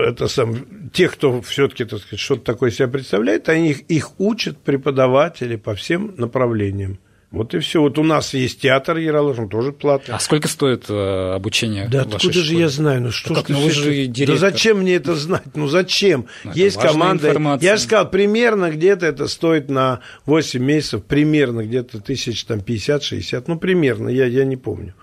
это 0.09 0.29
сам, 0.29 0.91
те, 0.93 1.09
кто 1.09 1.43
все-таки, 1.43 1.85
так 1.85 1.99
сказать, 2.01 2.21
что-то 2.21 2.43
такое 2.45 2.71
себя 2.71 2.87
представляет, 2.87 3.49
они 3.49 3.71
их, 3.71 3.81
их 3.89 4.21
учат 4.21 4.57
преподаватели 4.59 5.57
по 5.57 5.75
всем 5.75 6.15
направлениям. 6.17 6.99
Вот 7.31 7.55
и 7.55 7.61
все. 7.61 7.81
Вот 7.81 7.97
у 7.97 8.03
нас 8.03 8.35
есть 8.35 8.61
театр 8.61 8.97
Яралаш, 8.97 9.39
он 9.39 9.49
тоже 9.49 9.71
платный. 9.71 10.17
А 10.17 10.19
сколько 10.19 10.49
стоит 10.49 10.87
э, 10.89 11.33
обучение? 11.35 11.89
Да 11.89 12.03
откуда 12.03 12.33
же 12.33 12.45
школе? 12.45 12.61
я 12.61 12.69
знаю? 12.69 13.03
Ну 13.03 13.11
что 13.13 13.35
как, 13.35 13.45
ж 13.45 13.47
ты 13.47 13.53
ну 13.53 13.61
вы 13.61 13.71
же 13.71 14.07
директор. 14.07 14.41
Да 14.41 14.51
зачем 14.51 14.79
мне 14.79 14.97
это 14.97 15.15
знать? 15.15 15.45
Ну 15.55 15.69
зачем? 15.69 16.27
Ну, 16.43 16.53
Есть 16.55 16.81
команда. 16.81 17.29
информация. 17.29 17.71
Я 17.71 17.77
же 17.77 17.83
сказал, 17.83 18.11
примерно 18.11 18.71
где-то 18.71 19.07
это 19.07 19.29
стоит 19.29 19.71
на 19.71 20.01
8 20.27 20.61
месяцев, 20.61 21.05
примерно 21.05 21.65
где-то 21.65 22.01
тысяч 22.01 22.43
там 22.45 22.59
50-60, 22.59 23.45
ну 23.47 23.59
примерно, 23.59 24.09
я, 24.09 24.27
я 24.27 24.45
не 24.45 24.57
помню. 24.57 24.95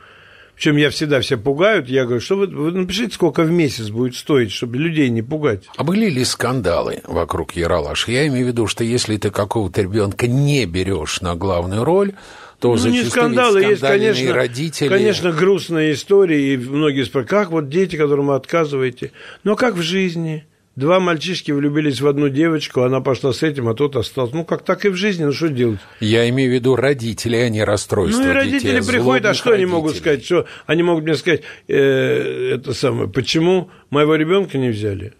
Причем 0.57 0.77
я 0.77 0.89
всегда 0.89 1.21
все 1.21 1.37
пугают, 1.37 1.87
я 1.87 2.05
говорю, 2.05 2.19
что 2.19 2.35
вы, 2.35 2.47
вы 2.47 2.71
напишите, 2.71 3.13
сколько 3.13 3.43
в 3.43 3.51
месяц 3.51 3.89
будет 3.89 4.15
стоить, 4.15 4.51
чтобы 4.51 4.77
людей 4.77 5.07
не 5.09 5.21
пугать. 5.21 5.65
А 5.77 5.83
были 5.83 6.09
ли 6.09 6.25
скандалы 6.25 7.01
вокруг 7.03 7.51
Яралаш? 7.55 8.07
Я 8.07 8.25
имею 8.25 8.45
в 8.45 8.47
виду, 8.47 8.65
что 8.65 8.83
если 8.83 9.17
ты 9.17 9.29
какого-то 9.29 9.83
ребенка 9.83 10.25
не 10.25 10.65
берешь 10.65 11.21
на 11.21 11.35
главную 11.35 11.83
роль, 11.83 12.13
то 12.59 12.69
Ну, 12.69 12.73
не 12.73 12.79
зачастую 12.79 13.03
ведь 13.03 13.11
скандалы, 13.11 13.61
есть, 13.61 13.81
конечно, 13.81 14.33
родители. 14.33 14.89
конечно, 14.89 15.31
грустные 15.31 15.93
истории, 15.93 16.53
и 16.53 16.57
многие 16.57 17.03
спрашивают, 17.03 17.29
как 17.29 17.51
вот 17.51 17.69
дети, 17.69 17.95
которым 17.95 18.27
вы 18.27 18.35
отказываете, 18.35 19.11
но 19.43 19.55
как 19.55 19.75
в 19.75 19.81
жизни? 19.83 20.47
Два 20.77 20.99
мальчишки 20.99 21.51
влюбились 21.51 22.01
в 22.01 22.07
одну 22.07 22.29
девочку, 22.29 22.83
она 22.83 23.01
пошла 23.01 23.33
с 23.33 23.41
этим, 23.41 23.67
а 23.67 23.73
тот 23.73 23.95
остался. 23.95 24.35
Ну, 24.35 24.45
как 24.45 24.61
так 24.63 24.85
и 24.85 24.89
в 24.89 24.95
жизни, 24.95 25.23
ну, 25.23 25.33
что 25.33 25.49
делать? 25.49 25.79
Я 25.99 26.29
имею 26.29 26.51
в 26.51 26.53
виду 26.53 26.75
родителей, 26.75 27.47
а 27.47 27.49
не 27.49 27.63
расстройства 27.63 28.21
Ну, 28.21 28.29
и 28.29 28.33
родители 28.33 28.77
детей, 28.79 28.87
приходят, 28.87 29.25
а 29.25 29.33
что 29.33 29.53
они 29.53 29.65
могут 29.65 29.93
родителей. 29.93 30.19
сказать? 30.21 30.25
Что 30.25 30.45
они 30.67 30.83
могут 30.83 31.03
мне 31.05 31.15
сказать, 31.15 31.41
э, 31.67 32.51
это 32.53 32.75
самое, 32.75 33.09
почему 33.09 33.71
моего 33.89 34.13
ребенка 34.13 34.59
не 34.59 34.69
взяли? 34.69 35.13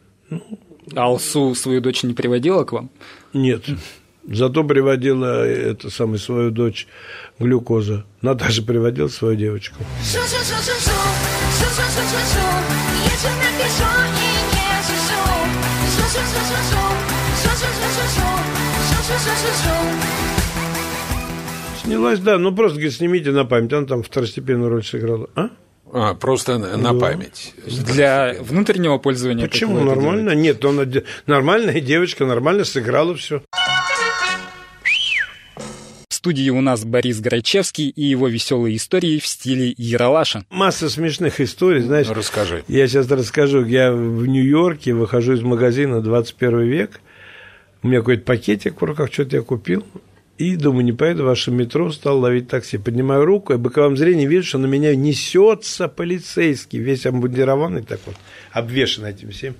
А 0.95 1.05
Алсу 1.05 1.55
свою 1.55 1.81
дочь 1.81 2.03
не 2.03 2.13
приводила 2.13 2.63
к 2.63 2.73
вам? 2.73 2.91
Нет. 3.33 3.63
Зато 4.29 4.63
приводила 4.63 5.43
это 5.43 5.89
самое 5.89 6.19
свою 6.19 6.51
дочь 6.51 6.85
глюкоза. 7.39 8.05
Наташа 8.21 8.61
приводила 8.61 9.07
свою 9.07 9.35
девочку. 9.35 9.77
Шу-шу-шу-шу-шу, 10.03 10.91
шу-шу-шу-шу-шу, 11.57 12.45
если 13.05 13.29
напишу 13.29 13.89
и 14.21 14.37
Снялась, 21.84 22.19
да, 22.19 22.38
ну 22.38 22.54
просто, 22.54 22.76
говорит, 22.78 22.93
снимите 22.93 23.32
на 23.32 23.45
память. 23.45 23.71
Она 23.73 23.88
там 23.88 24.04
второстепенную 24.04 24.69
роль 24.69 24.84
сыграла. 24.84 25.30
А? 25.36 25.50
А, 25.93 26.13
просто 26.15 26.58
на 26.58 26.93
память. 26.93 27.54
Для 27.65 28.36
внутреннего 28.41 28.97
пользования? 28.97 29.47
Почему? 29.47 29.80
Нормально? 29.80 30.32
Нет, 30.32 30.63
она 30.65 30.84
де- 30.86 31.06
нормальная 31.28 31.80
девочка, 31.80 32.26
нормально 32.26 32.65
сыграла 32.65 33.15
все. 33.15 33.41
В 36.10 36.13
студии 36.13 36.50
у 36.50 36.60
нас 36.60 36.84
Борис 36.84 37.21
Грачевский 37.21 37.88
и 37.89 38.04
его 38.04 38.28
веселые 38.28 38.76
истории 38.76 39.19
в 39.19 39.26
стиле 39.28 39.73
Яралаша. 39.78 40.43
Масса 40.50 40.89
смешных 40.89 41.39
историй, 41.39 41.82
знаешь. 41.82 42.08
Ну, 42.08 42.15
расскажи. 42.15 42.65
Я 42.67 42.88
сейчас 42.88 43.10
расскажу. 43.10 43.63
Я 43.63 43.93
в 43.93 44.26
Нью-Йорке 44.26 44.93
выхожу 44.93 45.34
из 45.34 45.41
магазина 45.41 46.02
21 46.02 46.62
век. 46.63 47.00
У 47.88 47.89
меня 47.89 48.00
какой-то 48.00 48.23
пакетик 48.23 48.82
в 48.82 48.84
руках, 48.84 49.13
что-то 49.13 49.38
я 49.38 49.41
купил. 49.41 49.86
И 50.38 50.58
думаю, 50.58 50.84
не 50.84 50.91
поеду 50.91 51.23
в 51.23 51.28
ваше 51.28 51.52
метро, 51.52 51.89
стал 51.89 52.19
ловить 52.19 52.50
такси. 52.50 52.78
Поднимаю 52.78 53.23
руку, 53.23 53.54
и 53.54 53.56
боковым 53.56 53.95
зрением 53.95 54.30
вижу, 54.30 54.45
что 54.45 54.58
на 54.58 54.65
меня 54.65 54.93
несется 54.93 55.88
полицейский, 55.88 56.80
весь 56.80 57.06
обмундированный 57.06 57.84
так 57.84 58.02
вот, 58.06 58.15
обвешан 58.52 59.06
этим 59.06 59.32
всем. 59.32 59.56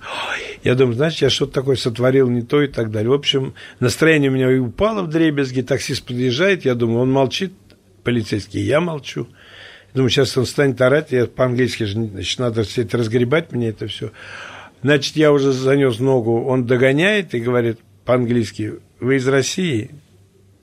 Я 0.62 0.74
думаю, 0.74 0.94
значит, 0.94 1.22
я 1.22 1.30
что-то 1.30 1.52
такое 1.52 1.76
сотворил 1.76 2.28
не 2.28 2.42
то 2.42 2.60
и 2.60 2.66
так 2.66 2.90
далее. 2.90 3.08
В 3.08 3.14
общем, 3.14 3.54
настроение 3.80 4.30
у 4.30 4.34
меня 4.34 4.52
и 4.52 4.58
упало 4.58 5.04
в 5.04 5.08
дребезги, 5.08 5.62
таксист 5.62 6.04
подъезжает, 6.04 6.66
я 6.66 6.74
думаю, 6.74 7.00
он 7.00 7.10
молчит, 7.10 7.54
полицейский, 8.04 8.60
я 8.60 8.82
молчу. 8.82 9.26
Думаю, 9.94 10.10
сейчас 10.10 10.36
он 10.36 10.44
станет 10.44 10.78
орать, 10.82 11.12
я 11.12 11.24
по-английски 11.24 11.84
же, 11.84 11.94
значит, 11.94 12.38
надо 12.38 12.62
все 12.64 12.82
это 12.82 12.98
разгребать 12.98 13.52
мне 13.52 13.70
это 13.70 13.86
все. 13.86 14.10
Значит, 14.82 15.16
я 15.16 15.32
уже 15.32 15.50
занес 15.52 15.98
ногу, 15.98 16.44
он 16.44 16.66
догоняет 16.66 17.34
и 17.34 17.40
говорит 17.40 17.80
по-английски, 18.08 18.76
вы 19.00 19.16
из 19.16 19.28
России? 19.28 19.90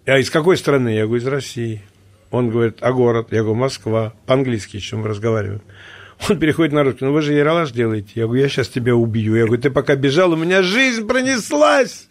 А 0.08 0.18
из 0.18 0.32
какой 0.32 0.58
страны? 0.58 0.96
Я 0.96 1.06
говорю, 1.06 1.22
из 1.22 1.28
России. 1.28 1.84
Он 2.32 2.50
говорит, 2.50 2.78
а 2.82 2.92
город? 2.92 3.28
Я 3.30 3.44
говорю, 3.44 3.60
Москва. 3.60 4.16
По-английски 4.26 4.78
еще 4.78 4.96
мы 4.96 5.10
разговариваем. 5.10 5.62
Он 6.28 6.40
переходит 6.40 6.74
на 6.74 6.84
русский, 6.84 7.06
ну 7.06 7.14
вы 7.14 7.22
же 7.22 7.34
Яралаш 7.34 7.70
делаете. 7.72 8.10
Я 8.16 8.24
говорю, 8.24 8.42
я 8.42 8.50
сейчас 8.50 8.70
тебя 8.70 8.96
убью. 8.96 9.36
Я 9.36 9.46
говорю, 9.46 9.62
ты 9.62 9.70
пока 9.70 9.96
бежал, 9.96 10.32
у 10.32 10.36
меня 10.36 10.64
жизнь 10.64 11.08
пронеслась. 11.08 12.08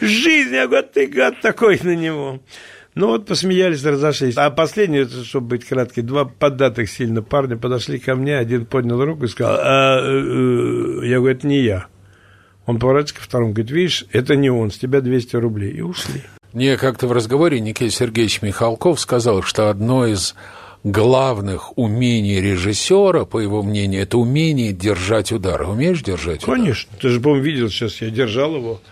Жизнь, 0.00 0.54
я 0.54 0.66
говорю, 0.66 0.88
ты 0.92 1.06
гад 1.06 1.40
такой 1.40 1.78
на 1.80 1.94
него. 1.94 2.40
Ну 2.96 3.06
вот 3.06 3.26
посмеялись, 3.26 3.84
разошлись. 3.84 4.36
А 4.36 4.50
последнее, 4.50 5.06
чтобы 5.06 5.50
быть 5.50 5.66
краткий, 5.66 6.02
два 6.02 6.24
поддатых 6.24 6.90
сильно 6.90 7.22
парня 7.22 7.56
подошли 7.56 8.00
ко 8.00 8.16
мне, 8.16 8.36
один 8.36 8.66
поднял 8.66 9.04
руку 9.04 9.26
и 9.26 9.28
сказал, 9.28 9.56
«А, 9.60 10.00
э, 10.00 11.02
э». 11.04 11.06
я 11.06 11.18
говорю, 11.18 11.36
это 11.36 11.46
не 11.46 11.60
я. 11.60 11.86
Он 12.68 12.78
поворачивается 12.78 13.14
ко 13.14 13.22
второму, 13.22 13.52
говорит, 13.52 13.70
видишь, 13.70 14.04
это 14.12 14.36
не 14.36 14.50
он, 14.50 14.70
с 14.70 14.76
тебя 14.76 15.00
200 15.00 15.36
рублей. 15.36 15.72
И 15.72 15.80
ушли. 15.80 16.22
Мне 16.52 16.76
как-то 16.76 17.06
в 17.06 17.12
разговоре 17.12 17.60
Никита 17.60 17.90
Сергеевич 17.90 18.42
Михалков 18.42 19.00
сказал, 19.00 19.42
что 19.42 19.70
одно 19.70 20.06
из 20.06 20.34
главных 20.84 21.78
умений 21.78 22.42
режиссера, 22.42 23.24
по 23.24 23.38
его 23.38 23.62
мнению, 23.62 24.02
это 24.02 24.18
умение 24.18 24.74
держать 24.74 25.32
удар. 25.32 25.62
Умеешь 25.62 26.02
держать 26.02 26.44
удар? 26.44 26.56
Конечно. 26.56 26.94
Ты 27.00 27.08
же, 27.08 27.20
по-моему, 27.20 27.42
видел 27.42 27.70
сейчас, 27.70 28.02
я 28.02 28.10
держал 28.10 28.54
его. 28.56 28.82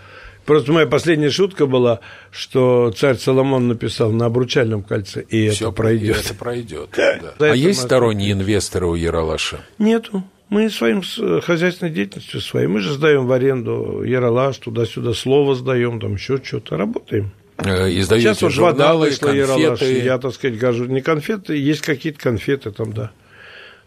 Просто 0.45 0.71
моя 0.71 0.87
последняя 0.87 1.29
шутка 1.29 1.67
была, 1.67 1.99
что 2.31 2.91
царь 2.97 3.17
Соломон 3.17 3.67
написал 3.67 4.11
на 4.11 4.25
обручальном 4.25 4.81
кольце, 4.81 5.21
и 5.21 5.49
Всё, 5.49 5.67
это 5.67 5.71
пройдет. 5.75 6.17
Это 6.25 6.33
пройдет. 6.33 6.89
да. 7.37 7.51
А 7.51 7.55
есть 7.55 7.81
сторонние 7.81 8.31
инвесторы 8.31 8.87
у 8.87 8.95
Яралаша? 8.95 9.59
Нету. 9.77 10.23
Мы 10.49 10.69
своим 10.69 11.03
с- 11.03 11.41
хозяйственной 11.41 11.91
деятельностью 11.91 12.39
своей. 12.41 12.67
Мы 12.67 12.79
же 12.79 12.93
сдаем 12.93 13.25
в 13.27 13.31
аренду 13.33 14.01
Яралаш, 14.03 14.57
туда-сюда 14.57 15.13
слово 15.13 15.55
сдаем, 15.55 15.99
там 15.99 16.13
еще 16.13 16.41
что-то. 16.41 16.77
Работаем. 16.77 17.31
Э, 17.57 17.89
Издаете 17.99 18.27
Сейчас 18.29 18.41
вот 18.43 18.55
вода 18.57 18.85
журналы, 18.93 19.05
вышла, 19.07 19.29
Яралаш. 19.29 19.79
конфеты. 19.79 20.05
Я, 20.05 20.17
так 20.19 20.33
сказать, 20.33 20.57
гожу. 20.57 20.85
Не 20.85 21.01
конфеты, 21.01 21.57
есть 21.57 21.81
какие-то 21.81 22.19
конфеты 22.19 22.71
там, 22.71 22.93
да. 22.93 23.11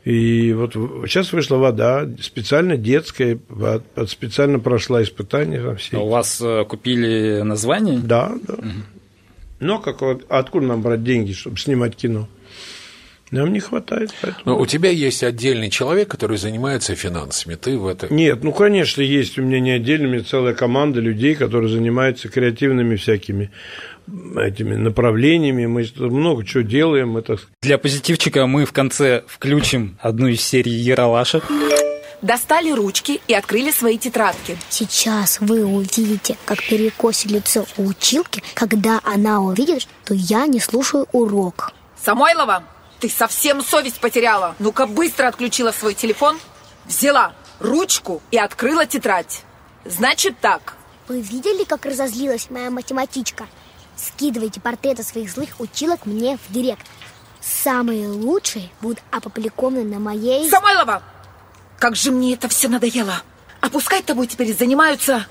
И 0.05 0.53
вот 0.55 0.73
сейчас 1.09 1.33
вышла 1.33 1.57
вода, 1.57 2.09
специально 2.20 2.77
детская, 2.77 3.37
под- 3.37 3.85
под- 3.94 4.11
специально 4.11 4.59
прошла 4.59 5.03
испытания 5.03 5.62
там 5.62 5.77
все. 5.77 5.99
А 5.99 6.01
у 6.01 6.09
вас 6.09 6.40
э, 6.42 6.64
купили 6.64 7.42
название? 7.42 7.99
Да, 7.99 8.33
да. 8.46 8.55
Но 9.61 9.79
как 9.79 10.01
вот, 10.01 10.25
а 10.31 10.38
откуда 10.38 10.66
нам 10.66 10.81
брать 10.83 11.05
деньги, 11.05 11.33
чтобы 11.33 11.59
снимать 11.59 11.96
кино? 11.96 12.29
Нам 13.31 13.53
не 13.53 13.61
хватает. 13.61 14.11
Поэтому... 14.23 14.43
Но 14.45 14.59
у 14.59 14.66
тебя 14.66 14.90
есть 14.90 15.23
отдельный 15.23 15.71
человек, 15.71 16.09
который 16.09 16.37
занимается 16.37 16.95
финансами. 16.95 17.55
Ты 17.55 17.79
в 17.79 17.87
это... 17.87 18.12
Нет, 18.12 18.43
ну, 18.43 18.53
конечно, 18.53 19.03
есть 19.03 19.38
у 19.38 19.43
меня 19.43 19.61
не 19.61 19.71
отдельно, 19.71 20.09
у 20.09 20.11
меня 20.11 20.25
целая 20.25 20.55
команда 20.55 21.01
людей, 21.01 21.37
которые 21.37 21.71
занимаются 21.71 22.29
креативными 22.29 22.97
всякими 22.97 23.51
этими 24.37 24.75
направлениями. 24.75 25.66
Мы 25.66 25.88
много 25.97 26.45
чего 26.45 26.62
делаем. 26.62 27.16
Это 27.16 27.38
Для 27.62 27.79
позитивчика 27.79 28.47
мы 28.47 28.64
в 28.64 28.73
конце 28.73 29.23
включим 29.29 29.97
одну 30.01 30.27
из 30.27 30.40
серий 30.40 30.73
Яралаша. 30.73 31.43
Достали 32.23 32.71
ручки 32.71 33.21
и 33.29 33.35
открыли 33.35 33.71
свои 33.71 33.97
тетрадки. 33.97 34.59
Сейчас 34.69 35.40
вы 35.40 35.64
увидите, 35.64 36.37
как 36.45 36.62
перекосит 36.62 37.31
лицо 37.31 37.64
у 37.79 37.87
училки, 37.87 38.43
когда 38.55 39.01
она 39.05 39.40
увидит, 39.40 39.87
что 40.05 40.14
я 40.14 40.47
не 40.47 40.61
слушаю 40.61 41.07
урок. 41.12 41.73
Самойлова, 41.97 42.64
Ты 43.01 43.09
совсем 43.09 43.63
совесть 43.63 43.99
потеряла. 43.99 44.55
Ну-ка 44.59 44.87
быстро 44.87 45.27
отключила 45.27 45.73
свой 45.73 45.95
телефон, 45.95 46.39
взяла 46.85 47.33
ручку 47.59 48.23
и 48.31 48.37
открыла 48.37 48.85
тетрадь. 48.85 49.43
Значит 49.87 50.39
так. 50.41 50.75
Вы 51.09 51.23
видели, 51.23 51.65
как 51.65 51.87
разозлилась 51.87 52.51
моя 52.51 52.71
математичка? 52.71 53.47
Скидывайте 53.97 54.61
портреты 54.61 55.03
своих 55.03 55.31
злых 55.31 55.49
училок 55.59 56.05
мне 56.05 56.37
в 56.37 56.53
директ. 56.53 56.87
Самые 57.41 58.07
лучшие 58.07 58.69
будут 58.83 59.01
опубликованы 59.11 59.83
на 59.83 59.99
моей... 59.99 60.49
Самойлова! 60.49 61.03
Как 61.79 61.97
же 61.97 62.11
мне 62.11 62.35
это 62.35 62.49
все 62.49 62.69
надоело. 62.69 63.23
А 63.63 63.71
пускай 63.71 64.03
тобой 64.03 64.27
теперь 64.27 64.55
занимаются 64.55 65.27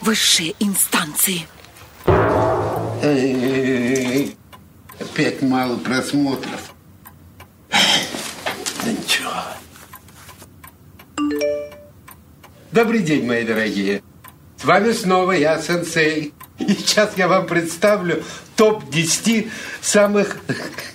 высшие 0.00 0.54
инстанции. 0.58 1.46
Опять 5.20 5.42
мало 5.42 5.76
просмотров. 5.76 6.72
Да 7.68 8.90
ничего. 8.90 9.30
Добрый 12.72 13.00
день, 13.00 13.26
мои 13.26 13.44
дорогие. 13.44 14.02
С 14.56 14.64
вами 14.64 14.92
снова 14.92 15.32
я, 15.32 15.60
сенсей. 15.60 16.32
И 16.58 16.72
сейчас 16.72 17.18
я 17.18 17.28
вам 17.28 17.46
представлю 17.46 18.24
топ-10 18.56 19.50
самых 19.82 20.38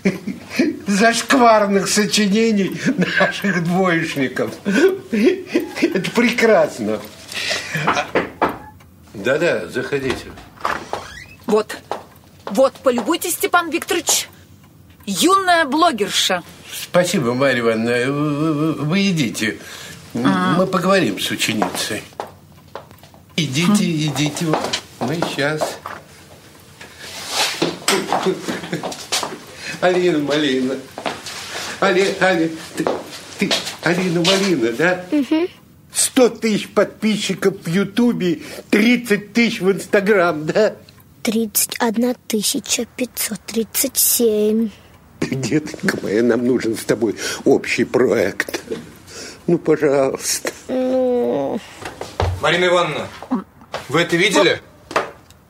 зашкварных 0.87 1.87
сочинений 1.87 2.75
наших 3.19 3.63
двоечников. 3.63 4.55
Это 5.11 6.11
прекрасно. 6.15 6.99
Да-да, 9.13 9.67
заходите. 9.67 10.31
Вот, 11.45 11.77
вот, 12.51 12.73
полюбуйтесь, 12.75 13.33
Степан 13.33 13.69
Викторович. 13.69 14.27
Юная 15.05 15.65
блогерша. 15.65 16.43
Спасибо, 16.71 17.33
Марья 17.33 17.59
Ивановна. 17.61 18.11
Вы, 18.11 18.53
вы- 18.53 18.73
вы 18.73 19.09
идите. 19.09 19.57
Мы 20.13 20.65
поговорим 20.67 21.19
с 21.19 21.29
ученицей. 21.31 22.01
Идите, 23.35 23.83
идите. 24.07 24.45
Мы 24.99 25.15
сейчас. 25.29 25.77
Алина 29.81 30.19
Малина. 30.19 30.75
Али, 31.79 32.15
Али, 32.19 32.51
ты, 32.77 32.85
ты 33.37 33.49
Алина 33.83 34.21
Малина, 34.23 34.71
да? 34.71 35.05
Сто 35.93 36.29
тысяч 36.29 36.69
подписчиков 36.69 37.55
в 37.63 37.67
Ютубе, 37.69 38.41
30 38.69 39.33
тысяч 39.33 39.61
в 39.61 39.71
Инстаграм, 39.71 40.45
да? 40.45 40.75
31 41.25 42.15
537. 42.95 44.69
Деточка 45.21 45.97
моя, 46.03 46.21
нам 46.21 46.45
нужен 46.45 46.77
с 46.77 46.85
тобой 46.85 47.15
общий 47.45 47.83
проект. 47.83 48.61
Ну, 49.47 49.57
пожалуйста. 49.57 50.51
Ну, 50.67 51.59
Марина 52.41 52.65
Ивановна, 52.65 53.07
вы 53.89 54.01
это 54.01 54.15
видели? 54.17 54.61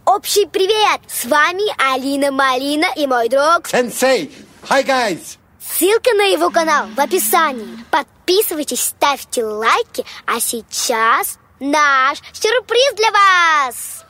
общий 0.05 0.45
привет! 0.45 1.01
С 1.09 1.25
вами 1.25 1.63
Алина 1.93 2.31
Малина 2.31 2.87
и 2.95 3.05
мой 3.05 3.27
друг. 3.27 3.67
Сенсей, 3.67 4.31
hi 4.69 4.85
guys! 4.85 5.37
Ссылка 5.59 6.13
на 6.13 6.23
его 6.23 6.51
канал 6.51 6.87
в 6.95 6.99
описании. 7.01 7.83
Подписывайтесь, 7.91 8.79
ставьте 8.81 9.43
лайки. 9.43 10.05
А 10.25 10.39
сейчас 10.39 11.37
наш 11.59 12.19
сюрприз 12.31 12.93
для 12.95 13.11
вас! 13.11 14.05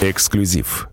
Эксклюзив 0.00 0.89